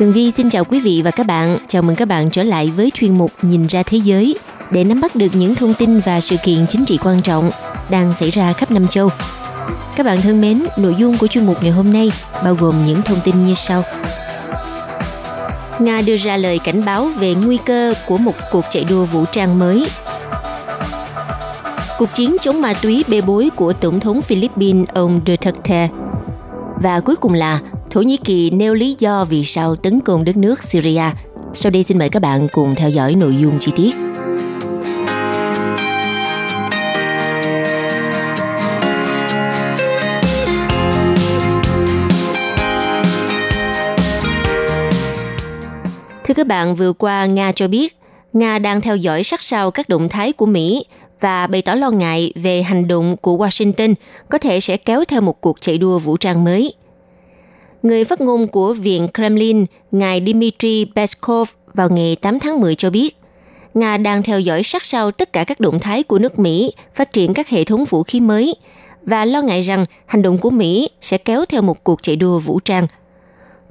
[0.00, 1.58] Tường Vi xin chào quý vị và các bạn.
[1.68, 4.36] Chào mừng các bạn trở lại với chuyên mục Nhìn ra thế giới
[4.72, 7.50] để nắm bắt được những thông tin và sự kiện chính trị quan trọng
[7.90, 9.08] đang xảy ra khắp năm châu.
[9.96, 12.12] Các bạn thân mến, nội dung của chuyên mục ngày hôm nay
[12.44, 13.82] bao gồm những thông tin như sau.
[15.80, 19.24] Nga đưa ra lời cảnh báo về nguy cơ của một cuộc chạy đua vũ
[19.32, 19.86] trang mới.
[21.98, 25.88] Cuộc chiến chống ma túy bê bối của Tổng thống Philippines ông Duterte.
[26.82, 30.36] Và cuối cùng là Thổ Nhĩ Kỳ nêu lý do vì sao tấn công đất
[30.36, 31.02] nước Syria.
[31.54, 33.94] Sau đây xin mời các bạn cùng theo dõi nội dung chi tiết.
[46.24, 47.96] Thưa các bạn, vừa qua Nga cho biết
[48.32, 50.84] Nga đang theo dõi sát sao các động thái của Mỹ
[51.20, 53.94] và bày tỏ lo ngại về hành động của Washington
[54.28, 56.74] có thể sẽ kéo theo một cuộc chạy đua vũ trang mới.
[57.82, 62.90] Người phát ngôn của Viện Kremlin, ngài Dmitry Peskov vào ngày 8 tháng 10 cho
[62.90, 63.16] biết,
[63.74, 67.12] Nga đang theo dõi sát sao tất cả các động thái của nước Mỹ phát
[67.12, 68.54] triển các hệ thống vũ khí mới
[69.02, 72.38] và lo ngại rằng hành động của Mỹ sẽ kéo theo một cuộc chạy đua
[72.38, 72.86] vũ trang.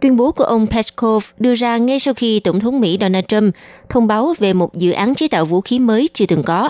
[0.01, 3.55] Tuyên bố của ông Peskov đưa ra ngay sau khi Tổng thống Mỹ Donald Trump
[3.89, 6.70] thông báo về một dự án chế tạo vũ khí mới chưa từng có.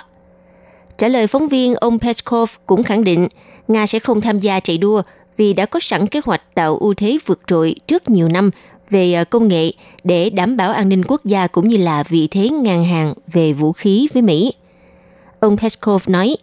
[0.97, 3.27] Trả lời phóng viên, ông Peskov cũng khẳng định
[3.67, 5.01] Nga sẽ không tham gia chạy đua
[5.39, 8.51] vì đã có sẵn kế hoạch tạo ưu thế vượt trội trước nhiều năm
[8.89, 9.71] về à, công nghệ
[10.03, 13.53] để đảm bảo an ninh quốc gia cũng như là vị thế ngang hàng về
[13.53, 14.53] vũ khí với Mỹ.
[15.39, 16.37] Ông Peskov nói,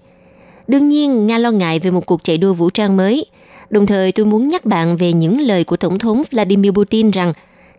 [0.68, 3.26] đương nhiên Nga lo ngại về một cuộc chạy đua vũ trang mới.
[3.70, 7.32] Đồng thời tôi muốn nhắc bạn về những lời của Tổng thống Vladimir Putin rằng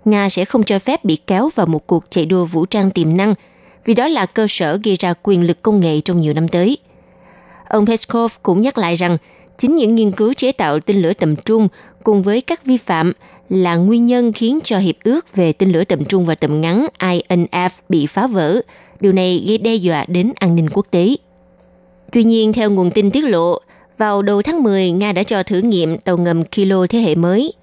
[0.05, 3.17] Nga sẽ không cho phép bị kéo vào một cuộc chạy đua vũ trang tiềm
[3.17, 3.33] năng,
[3.85, 6.77] vì đó là cơ sở gây ra quyền lực công nghệ trong nhiều năm tới.
[7.69, 9.17] Ông Peskov cũng nhắc lại rằng
[9.57, 11.67] Chính những nghiên cứu chế tạo tên lửa tầm trung
[12.03, 13.13] cùng với các vi phạm
[13.49, 16.87] là nguyên nhân khiến cho hiệp ước về tên lửa tầm trung và tầm ngắn
[16.99, 18.61] INF bị phá vỡ.
[18.99, 21.15] Điều này gây đe dọa đến an ninh quốc tế.
[22.11, 23.59] Tuy nhiên, theo nguồn tin tiết lộ,
[23.97, 27.53] vào đầu tháng 10, Nga đã cho thử nghiệm tàu ngầm Kilo thế hệ mới.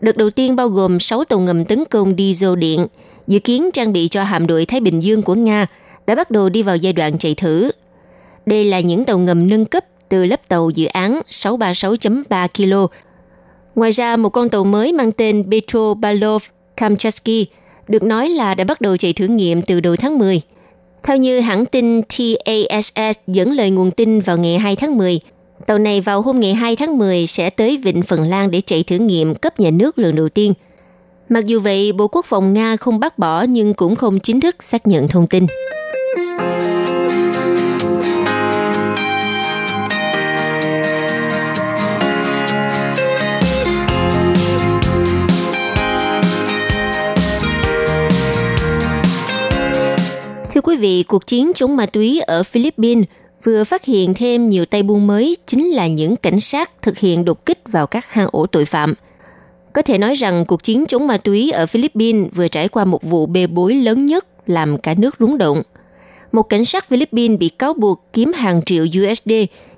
[0.00, 2.86] Đợt đầu tiên bao gồm 6 tàu ngầm tấn công diesel điện,
[3.26, 5.66] dự kiến trang bị cho hạm đội Thái Bình Dương của Nga,
[6.06, 7.70] đã bắt đầu đi vào giai đoạn chạy thử.
[8.46, 12.94] Đây là những tàu ngầm nâng cấp từ lớp tàu dự án 636.3 kg.
[13.74, 16.44] Ngoài ra, một con tàu mới mang tên Petro Balov
[16.76, 17.46] Kamchatsky
[17.88, 20.40] được nói là đã bắt đầu chạy thử nghiệm từ đầu tháng 10.
[21.02, 25.20] Theo như hãng tin TASS dẫn lời nguồn tin vào ngày 2 tháng 10,
[25.66, 28.82] tàu này vào hôm ngày 2 tháng 10 sẽ tới Vịnh Phần Lan để chạy
[28.82, 30.54] thử nghiệm cấp nhà nước lần đầu tiên.
[31.28, 34.62] Mặc dù vậy, Bộ Quốc phòng Nga không bác bỏ nhưng cũng không chính thức
[34.62, 35.46] xác nhận thông tin.
[50.62, 53.04] Quý vị, cuộc chiến chống ma túy ở Philippines
[53.44, 57.24] vừa phát hiện thêm nhiều tay buôn mới chính là những cảnh sát thực hiện
[57.24, 58.94] đột kích vào các hang ổ tội phạm.
[59.72, 63.02] Có thể nói rằng cuộc chiến chống ma túy ở Philippines vừa trải qua một
[63.02, 65.62] vụ bê bối lớn nhất làm cả nước rúng động.
[66.32, 69.32] Một cảnh sát Philippines bị cáo buộc kiếm hàng triệu USD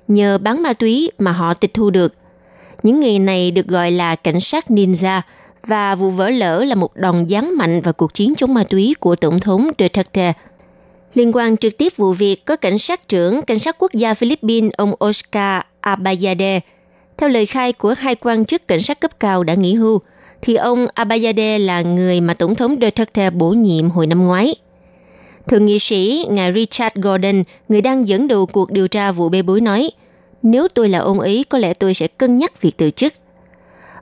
[0.07, 2.13] nhờ bán ma túy mà họ tịch thu được.
[2.83, 5.21] Những người này được gọi là cảnh sát ninja
[5.67, 8.93] và vụ vỡ lỡ là một đòn giáng mạnh vào cuộc chiến chống ma túy
[8.99, 10.33] của Tổng thống Duterte–
[11.15, 14.71] Liên quan trực tiếp vụ việc có cảnh sát trưởng Cảnh sát quốc gia Philippines
[14.77, 16.59] ông Oscar Abayade.
[17.17, 19.99] Theo lời khai của hai quan chức cảnh sát cấp cao đã nghỉ hưu,
[20.41, 24.55] thì ông Abayade là người mà Tổng thống Duterte bổ nhiệm hồi năm ngoái.
[25.47, 29.41] Thượng nghị sĩ ngài Richard Gordon, người đang dẫn đầu cuộc điều tra vụ bê
[29.41, 29.91] bối nói,
[30.43, 33.13] nếu tôi là ông ấy, có lẽ tôi sẽ cân nhắc việc từ chức.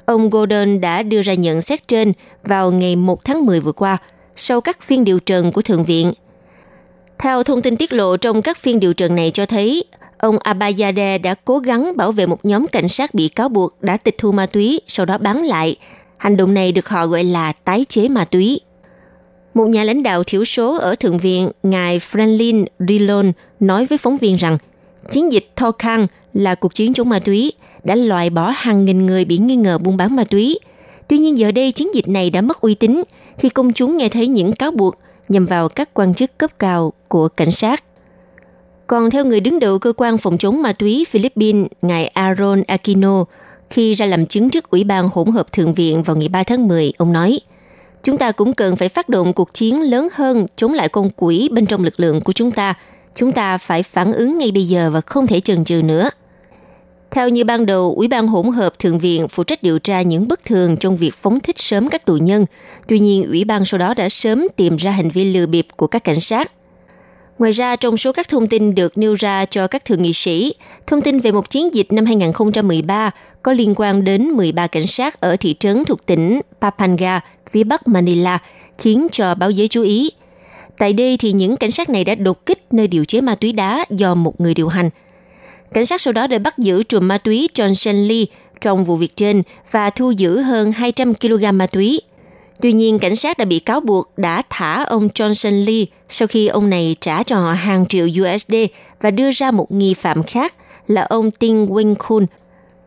[0.05, 3.97] Ông Gordon đã đưa ra nhận xét trên vào ngày 1 tháng 10 vừa qua,
[4.35, 6.13] sau các phiên điều trần của Thượng viện–
[7.23, 9.83] theo thông tin tiết lộ trong các phiên điều trần này cho thấy,
[10.17, 13.97] ông Abayade đã cố gắng bảo vệ một nhóm cảnh sát bị cáo buộc đã
[13.97, 15.75] tịch thu ma túy, sau đó bán lại.
[16.17, 18.61] Hành động này được họ gọi là tái chế ma túy.
[19.53, 24.17] Một nhà lãnh đạo thiểu số ở Thượng viện, ngài Franklin Dillon, nói với phóng
[24.17, 24.57] viên rằng
[25.09, 27.53] chiến dịch Thorcan là cuộc chiến chống ma túy,
[27.83, 30.59] đã loại bỏ hàng nghìn người bị nghi ngờ buôn bán ma túy.
[31.07, 33.03] Tuy nhiên giờ đây chiến dịch này đã mất uy tín
[33.37, 34.95] khi công chúng nghe thấy những cáo buộc
[35.29, 37.83] nhằm vào các quan chức cấp cao của cảnh sát.
[38.87, 43.25] Còn theo người đứng đầu cơ quan phòng chống ma túy Philippines, ngài Aaron Aquino,
[43.69, 46.67] khi ra làm chứng trước Ủy ban hỗn hợp Thượng viện vào ngày 3 tháng
[46.67, 47.39] 10, ông nói,
[48.03, 51.49] Chúng ta cũng cần phải phát động cuộc chiến lớn hơn chống lại con quỷ
[51.51, 52.73] bên trong lực lượng của chúng ta.
[53.15, 56.09] Chúng ta phải phản ứng ngay bây giờ và không thể chần chừ nữa.
[57.13, 60.27] Theo như ban đầu, Ủy ban hỗn hợp Thượng viện phụ trách điều tra những
[60.27, 62.45] bất thường trong việc phóng thích sớm các tù nhân.
[62.87, 65.87] Tuy nhiên, Ủy ban sau đó đã sớm tìm ra hành vi lừa bịp của
[65.87, 66.51] các cảnh sát.
[67.39, 70.53] Ngoài ra, trong số các thông tin được nêu ra cho các thượng nghị sĩ,
[70.87, 73.11] thông tin về một chiến dịch năm 2013
[73.43, 77.87] có liên quan đến 13 cảnh sát ở thị trấn thuộc tỉnh Pampanga, phía bắc
[77.87, 78.39] Manila,
[78.77, 80.11] khiến cho báo giới chú ý.
[80.77, 83.53] Tại đây thì những cảnh sát này đã đột kích nơi điều chế ma túy
[83.53, 84.89] đá do một người điều hành–
[85.73, 88.25] Cảnh sát sau đó đã bắt giữ trùm ma túy Johnson Lee
[88.61, 92.01] trong vụ việc trên và thu giữ hơn 200 kg ma túy.
[92.61, 96.47] Tuy nhiên, cảnh sát đã bị cáo buộc đã thả ông Johnson Lee sau khi
[96.47, 98.55] ông này trả cho họ hàng triệu USD
[99.01, 100.53] và đưa ra một nghi phạm khác
[100.87, 102.25] là ông Tinh Wing Kun.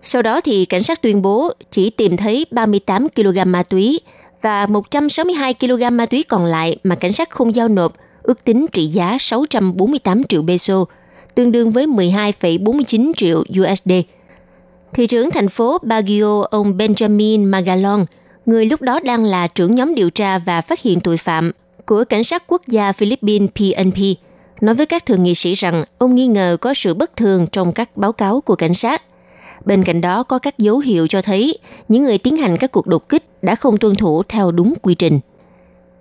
[0.03, 4.01] Sau đó thì cảnh sát tuyên bố chỉ tìm thấy 38 kg ma túy
[4.43, 8.66] và 162 kg ma túy còn lại mà cảnh sát không giao nộp, ước tính
[8.72, 10.84] trị giá 648 triệu peso,
[11.37, 13.93] tương đương với 12,49 triệu USD.
[14.93, 18.05] Thị trưởng thành phố Baguio ông Benjamin Magalon,
[18.47, 21.53] người lúc đó đang là trưởng nhóm điều tra và phát hiện tội phạm
[21.87, 23.99] của Cảnh sát quốc gia Philippines PNP,
[24.61, 27.72] nói với các thượng nghị sĩ rằng ông nghi ngờ có sự bất thường trong
[27.72, 29.03] các báo cáo của cảnh sát.
[29.64, 31.59] Bên cạnh đó có các dấu hiệu cho thấy
[31.89, 34.95] những người tiến hành các cuộc đột kích đã không tuân thủ theo đúng quy
[34.95, 35.20] trình.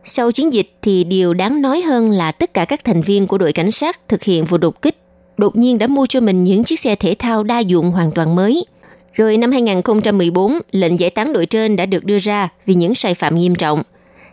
[0.03, 3.37] Sau chiến dịch thì điều đáng nói hơn là tất cả các thành viên của
[3.37, 4.97] đội cảnh sát thực hiện vụ đột kích
[5.37, 8.35] đột nhiên đã mua cho mình những chiếc xe thể thao đa dụng hoàn toàn
[8.35, 8.65] mới.
[9.13, 13.13] Rồi năm 2014, lệnh giải tán đội trên đã được đưa ra vì những sai
[13.13, 13.83] phạm nghiêm trọng.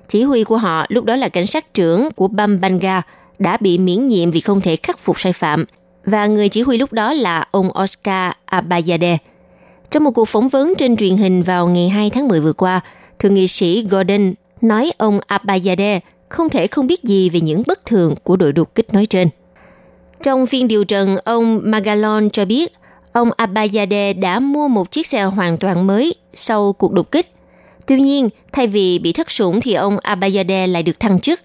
[0.09, 3.03] Chỉ huy của họ lúc đó là cảnh sát trưởng của Bambanga
[3.39, 5.65] đã bị miễn nhiệm vì không thể khắc phục sai phạm
[6.05, 9.19] và người chỉ huy lúc đó là ông Oscar Abayade.
[9.91, 12.81] Trong một cuộc phỏng vấn trên truyền hình vào ngày 2 tháng 10 vừa qua,
[13.19, 17.87] thượng nghị sĩ Gordon nói ông Abayade không thể không biết gì về những bất
[17.87, 19.29] thường của đội đột kích nói trên.
[20.23, 22.73] Trong phiên điều trần, ông Magalon cho biết
[23.13, 27.33] ông Abayade đã mua một chiếc xe hoàn toàn mới sau cuộc đột kích.
[27.87, 31.41] Tuy nhiên, thay vì bị thất sủng thì ông Abayade lại được thăng chức.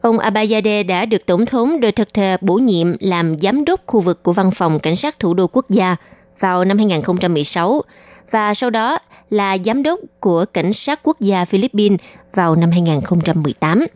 [0.00, 4.32] Ông Abayade đã được Tổng thống Duterte bổ nhiệm làm giám đốc khu vực của
[4.32, 5.96] Văn phòng Cảnh sát Thủ đô Quốc gia
[6.40, 7.82] vào năm 2016
[8.30, 8.98] và sau đó
[9.30, 12.00] là giám đốc của Cảnh sát Quốc gia Philippines
[12.34, 13.86] vào năm 2018.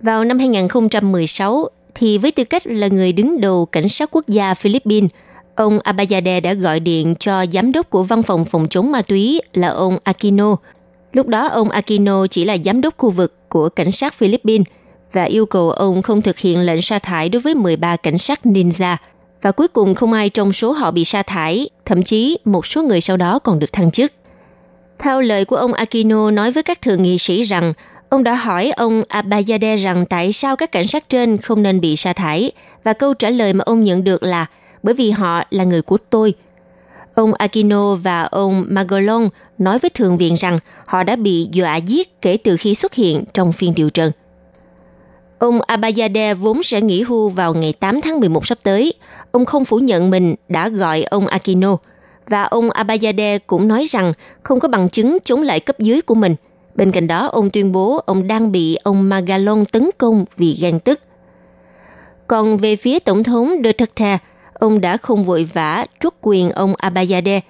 [0.00, 1.68] Vào năm 2016,
[1.98, 5.10] thì với tư cách là người đứng đầu cảnh sát quốc gia Philippines,
[5.54, 9.40] ông Abayade đã gọi điện cho giám đốc của văn phòng phòng chống ma túy
[9.52, 10.56] là ông Aquino.
[11.12, 14.66] Lúc đó ông Aquino chỉ là giám đốc khu vực của cảnh sát Philippines
[15.12, 18.40] và yêu cầu ông không thực hiện lệnh sa thải đối với 13 cảnh sát
[18.44, 18.96] ninja.
[19.42, 22.82] Và cuối cùng không ai trong số họ bị sa thải, thậm chí một số
[22.82, 24.12] người sau đó còn được thăng chức.
[24.98, 27.72] Theo lời của ông Aquino nói với các thượng nghị sĩ rằng
[28.08, 31.96] Ông đã hỏi ông Abayade rằng tại sao các cảnh sát trên không nên bị
[31.96, 32.52] sa thải,
[32.84, 34.46] và câu trả lời mà ông nhận được là,
[34.82, 36.34] bởi vì họ là người của tôi.
[37.14, 39.28] Ông Aquino và ông Magolon
[39.58, 43.24] nói với thượng viện rằng họ đã bị dọa giết kể từ khi xuất hiện
[43.32, 44.12] trong phiên điều trần.
[45.38, 48.94] Ông Abayade vốn sẽ nghỉ hưu vào ngày 8 tháng 11 sắp tới.
[49.32, 51.76] Ông không phủ nhận mình đã gọi ông Aquino.
[52.26, 56.14] Và ông Abayade cũng nói rằng không có bằng chứng chống lại cấp dưới của
[56.14, 56.34] mình.
[56.78, 60.80] Bên cạnh đó, ông tuyên bố ông đang bị ông Magalon tấn công vì ghen
[60.80, 61.00] tức.
[62.26, 64.18] Còn về phía Tổng thống Duterte,
[64.54, 67.40] ông đã không vội vã truất quyền ông Abayade.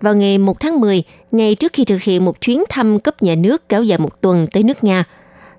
[0.00, 3.34] Vào ngày 1 tháng 10, ngay trước khi thực hiện một chuyến thăm cấp nhà
[3.34, 5.04] nước kéo dài một tuần tới nước Nga,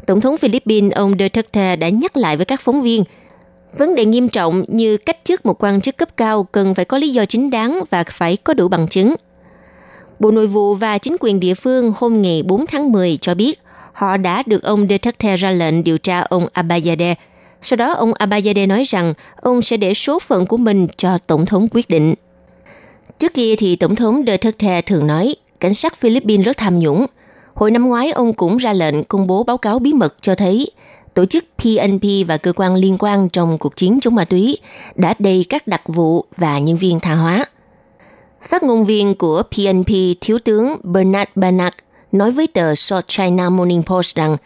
[0.05, 3.03] Tổng thống Philippines ông Duterte đã nhắc lại với các phóng viên
[3.77, 6.97] vấn đề nghiêm trọng như cách chức một quan chức cấp cao cần phải có
[6.97, 9.15] lý do chính đáng và phải có đủ bằng chứng.
[10.19, 13.59] Bộ Nội vụ và chính quyền địa phương hôm ngày 4 tháng 10 cho biết
[13.93, 17.15] họ đã được ông Duterte ra lệnh điều tra ông Abayade.
[17.61, 21.45] Sau đó ông Abayade nói rằng ông sẽ để số phận của mình cho Tổng
[21.45, 22.13] thống quyết định.
[23.19, 27.05] Trước kia thì Tổng thống Duterte thường nói cảnh sát Philippines rất tham nhũng–
[27.55, 30.71] Hồi năm ngoái, ông cũng ra lệnh công bố báo cáo bí mật cho thấy
[31.13, 34.57] tổ chức PNP và cơ quan liên quan trong cuộc chiến chống ma túy
[34.95, 37.45] đã đầy các đặc vụ và nhân viên tha hóa.
[38.47, 39.87] Phát ngôn viên của PNP,
[40.21, 41.73] Thiếu tướng Bernard Banak
[42.11, 44.37] nói với tờ South China Morning Post rằng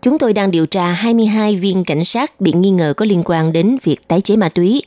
[0.00, 3.52] chúng tôi đang điều tra 22 viên cảnh sát bị nghi ngờ có liên quan
[3.52, 4.82] đến việc tái chế ma túy.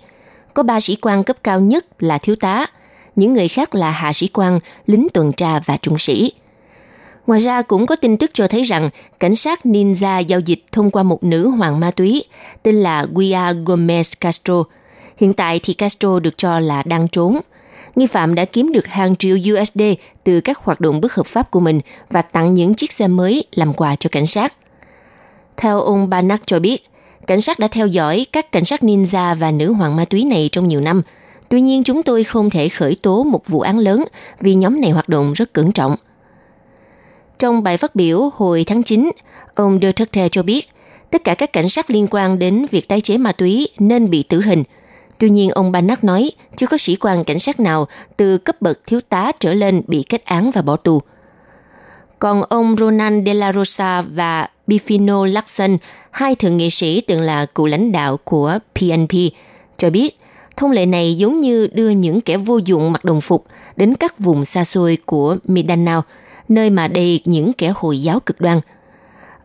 [0.53, 2.66] Có ba sĩ quan cấp cao nhất là thiếu tá,
[3.16, 6.32] những người khác là hạ sĩ quan, lính tuần tra và trung sĩ.
[7.28, 8.89] Ngoài ra cũng có tin tức cho thấy rằng
[9.20, 12.26] cảnh sát ninja giao dịch thông qua một nữ hoàng ma túy
[12.64, 14.64] tên là Guia Gomez Castro.
[15.18, 17.39] Hiện tại thì Castro được cho là đang trốn.
[17.95, 19.81] Nghi phạm đã kiếm được hàng triệu USD
[20.23, 21.79] từ các hoạt động bất hợp pháp của mình
[22.09, 24.53] và tặng những chiếc xe mới làm quà cho cảnh sát.
[25.57, 26.89] Theo ông Banak cho biết,
[27.27, 30.49] cảnh sát đã theo dõi các cảnh sát ninja và nữ hoàng ma túy này
[30.51, 31.01] trong nhiều năm.
[31.49, 34.03] Tuy nhiên chúng tôi không thể khởi tố một vụ án lớn
[34.39, 35.95] vì nhóm này hoạt động rất cẩn trọng–
[37.41, 39.11] trong bài phát biểu hồi tháng 9,
[39.55, 40.69] ông Duterte cho biết
[41.11, 44.23] tất cả các cảnh sát liên quan đến việc tái chế ma túy nên bị
[44.23, 44.63] tử hình.
[45.17, 46.31] Tuy nhiên, ông Banak nói
[46.62, 47.88] chưa có sĩ quan cảnh sát nào
[48.18, 51.01] từ cấp bậc thiếu tá trở lên bị kết án và bỏ tù.
[52.20, 55.78] Còn ông Ronan De La Rosa và Bifino Lacson,
[56.12, 59.12] hai thượng nghị sĩ từng là cựu lãnh đạo của PNP,
[59.78, 60.20] cho biết
[60.57, 63.45] thông lệ này giống như đưa những kẻ vô dụng mặc đồng phục
[63.76, 66.03] đến các vùng xa xôi của Mindanao–
[66.51, 68.59] nơi mà đầy những kẻ Hồi giáo cực đoan.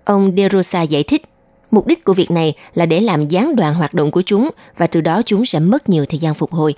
[0.05, 1.23] Ông De Rosa giải thích,
[1.71, 4.87] mục đích của việc này là để làm gián đoạn hoạt động của chúng và
[4.87, 6.75] từ đó chúng sẽ mất nhiều thời gian phục hồi.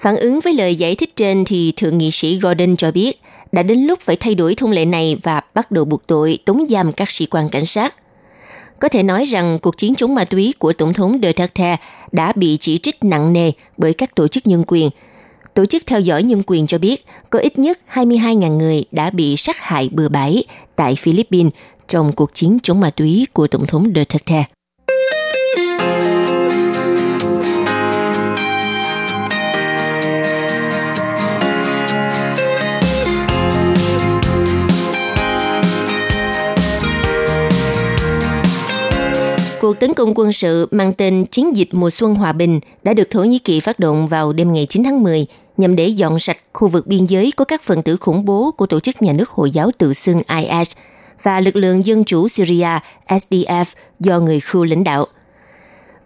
[0.00, 3.20] Phản ứng với lời giải thích trên thì Thượng nghị sĩ Gordon cho biết,
[3.52, 6.66] đã đến lúc phải thay đổi thông lệ này và bắt đầu buộc tội tống
[6.70, 7.94] giam các sĩ quan cảnh sát.
[8.80, 11.76] Có thể nói rằng cuộc chiến chống ma túy của Tổng thống Duterte
[12.12, 14.90] đã bị chỉ trích nặng nề bởi các tổ chức nhân quyền–
[15.58, 19.36] Tổ chức theo dõi nhân quyền cho biết có ít nhất 22.000 người đã bị
[19.36, 20.44] sát hại bừa bãi
[20.76, 21.52] tại Philippines
[21.88, 24.44] trong cuộc chiến chống ma túy của Tổng thống Duterte.
[39.68, 43.10] Cuộc tấn công quân sự mang tên Chiến dịch mùa xuân hòa bình đã được
[43.10, 46.36] Thổ Nhĩ Kỳ phát động vào đêm ngày 9 tháng 10 nhằm để dọn sạch
[46.52, 49.30] khu vực biên giới có các phần tử khủng bố của tổ chức nhà nước
[49.30, 50.70] Hồi giáo tự xưng IS
[51.22, 52.68] và lực lượng dân chủ Syria
[53.08, 53.64] SDF
[54.00, 55.06] do người khu lãnh đạo.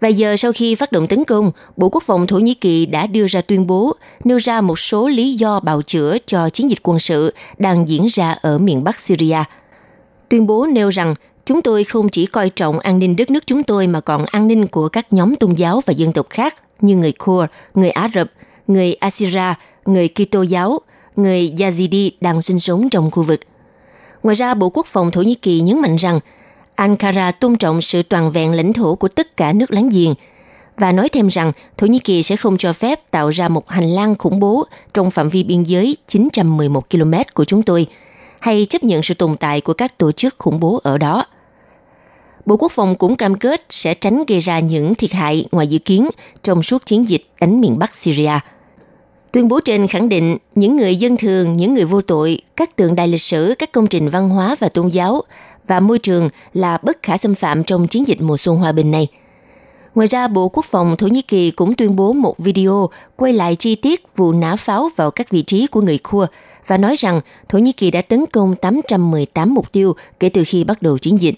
[0.01, 3.07] Vài giờ sau khi phát động tấn công, Bộ Quốc phòng Thổ Nhĩ Kỳ đã
[3.07, 3.93] đưa ra tuyên bố
[4.25, 8.07] nêu ra một số lý do bào chữa cho chiến dịch quân sự đang diễn
[8.07, 9.39] ra ở miền Bắc Syria.
[10.29, 11.15] Tuyên bố nêu rằng
[11.53, 14.49] Chúng tôi không chỉ coi trọng an ninh đất nước chúng tôi mà còn an
[14.49, 18.11] ninh của các nhóm tôn giáo và dân tộc khác như người Kurd, người Ả
[18.15, 18.33] Rập,
[18.67, 20.79] người Assyria, người Kitô giáo,
[21.17, 23.41] người Yazidi đang sinh sống trong khu vực.
[24.23, 26.21] Ngoài ra, Bộ Quốc phòng Thổ Nhĩ Kỳ nhấn mạnh rằng
[26.75, 30.15] Ankara tôn trọng sự toàn vẹn lãnh thổ của tất cả nước láng giềng
[30.77, 33.91] và nói thêm rằng Thổ Nhĩ Kỳ sẽ không cho phép tạo ra một hành
[33.91, 37.87] lang khủng bố trong phạm vi biên giới 911 km của chúng tôi
[38.41, 41.27] hay chấp nhận sự tồn tại của các tổ chức khủng bố ở đó.
[42.47, 45.79] Bộ Quốc phòng cũng cam kết sẽ tránh gây ra những thiệt hại ngoài dự
[45.79, 46.09] kiến
[46.43, 48.39] trong suốt chiến dịch đánh miền Bắc Syria.
[49.33, 52.95] Tuyên bố trên khẳng định những người dân thường, những người vô tội, các tượng
[52.95, 55.23] đài lịch sử, các công trình văn hóa và tôn giáo
[55.67, 58.91] và môi trường là bất khả xâm phạm trong chiến dịch mùa xuân hòa bình
[58.91, 59.09] này.
[59.95, 63.57] Ngoài ra, Bộ Quốc phòng Thổ Nhĩ Kỳ cũng tuyên bố một video quay lại
[63.57, 66.31] chi tiết vụ nã pháo vào các vị trí của người Kurd
[66.67, 70.65] và nói rằng Thổ Nhĩ Kỳ đã tấn công 818 mục tiêu kể từ khi
[70.65, 71.35] bắt đầu chiến dịch.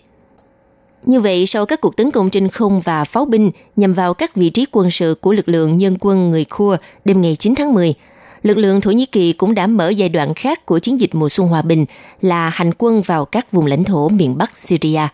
[1.07, 4.36] Như vậy, sau các cuộc tấn công trên không và pháo binh nhằm vào các
[4.36, 7.74] vị trí quân sự của lực lượng nhân quân người Kurd đêm ngày 9 tháng
[7.74, 7.94] 10,
[8.42, 11.28] lực lượng Thổ Nhĩ Kỳ cũng đã mở giai đoạn khác của chiến dịch mùa
[11.28, 11.84] xuân hòa bình
[12.20, 15.09] là hành quân vào các vùng lãnh thổ miền Bắc Syria.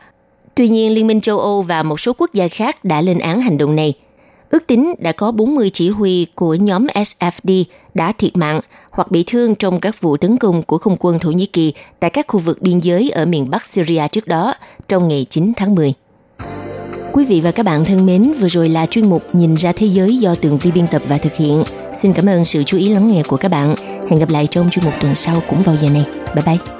[0.54, 3.40] Tuy nhiên, Liên minh châu Âu và một số quốc gia khác đã lên án
[3.40, 3.94] hành động này.
[4.50, 9.24] Ước tính đã có 40 chỉ huy của nhóm SFD đã thiệt mạng hoặc bị
[9.26, 12.40] thương trong các vụ tấn công của không quân Thổ Nhĩ Kỳ tại các khu
[12.40, 14.54] vực biên giới ở miền Bắc Syria trước đó
[14.88, 15.94] trong ngày 9 tháng 10.
[17.12, 19.86] Quý vị và các bạn thân mến, vừa rồi là chuyên mục Nhìn ra thế
[19.86, 21.64] giới do Tường Vi biên tập và thực hiện.
[21.94, 23.74] Xin cảm ơn sự chú ý lắng nghe của các bạn.
[24.10, 26.04] Hẹn gặp lại trong chuyên mục tuần sau cũng vào giờ này.
[26.34, 26.79] Bye bye.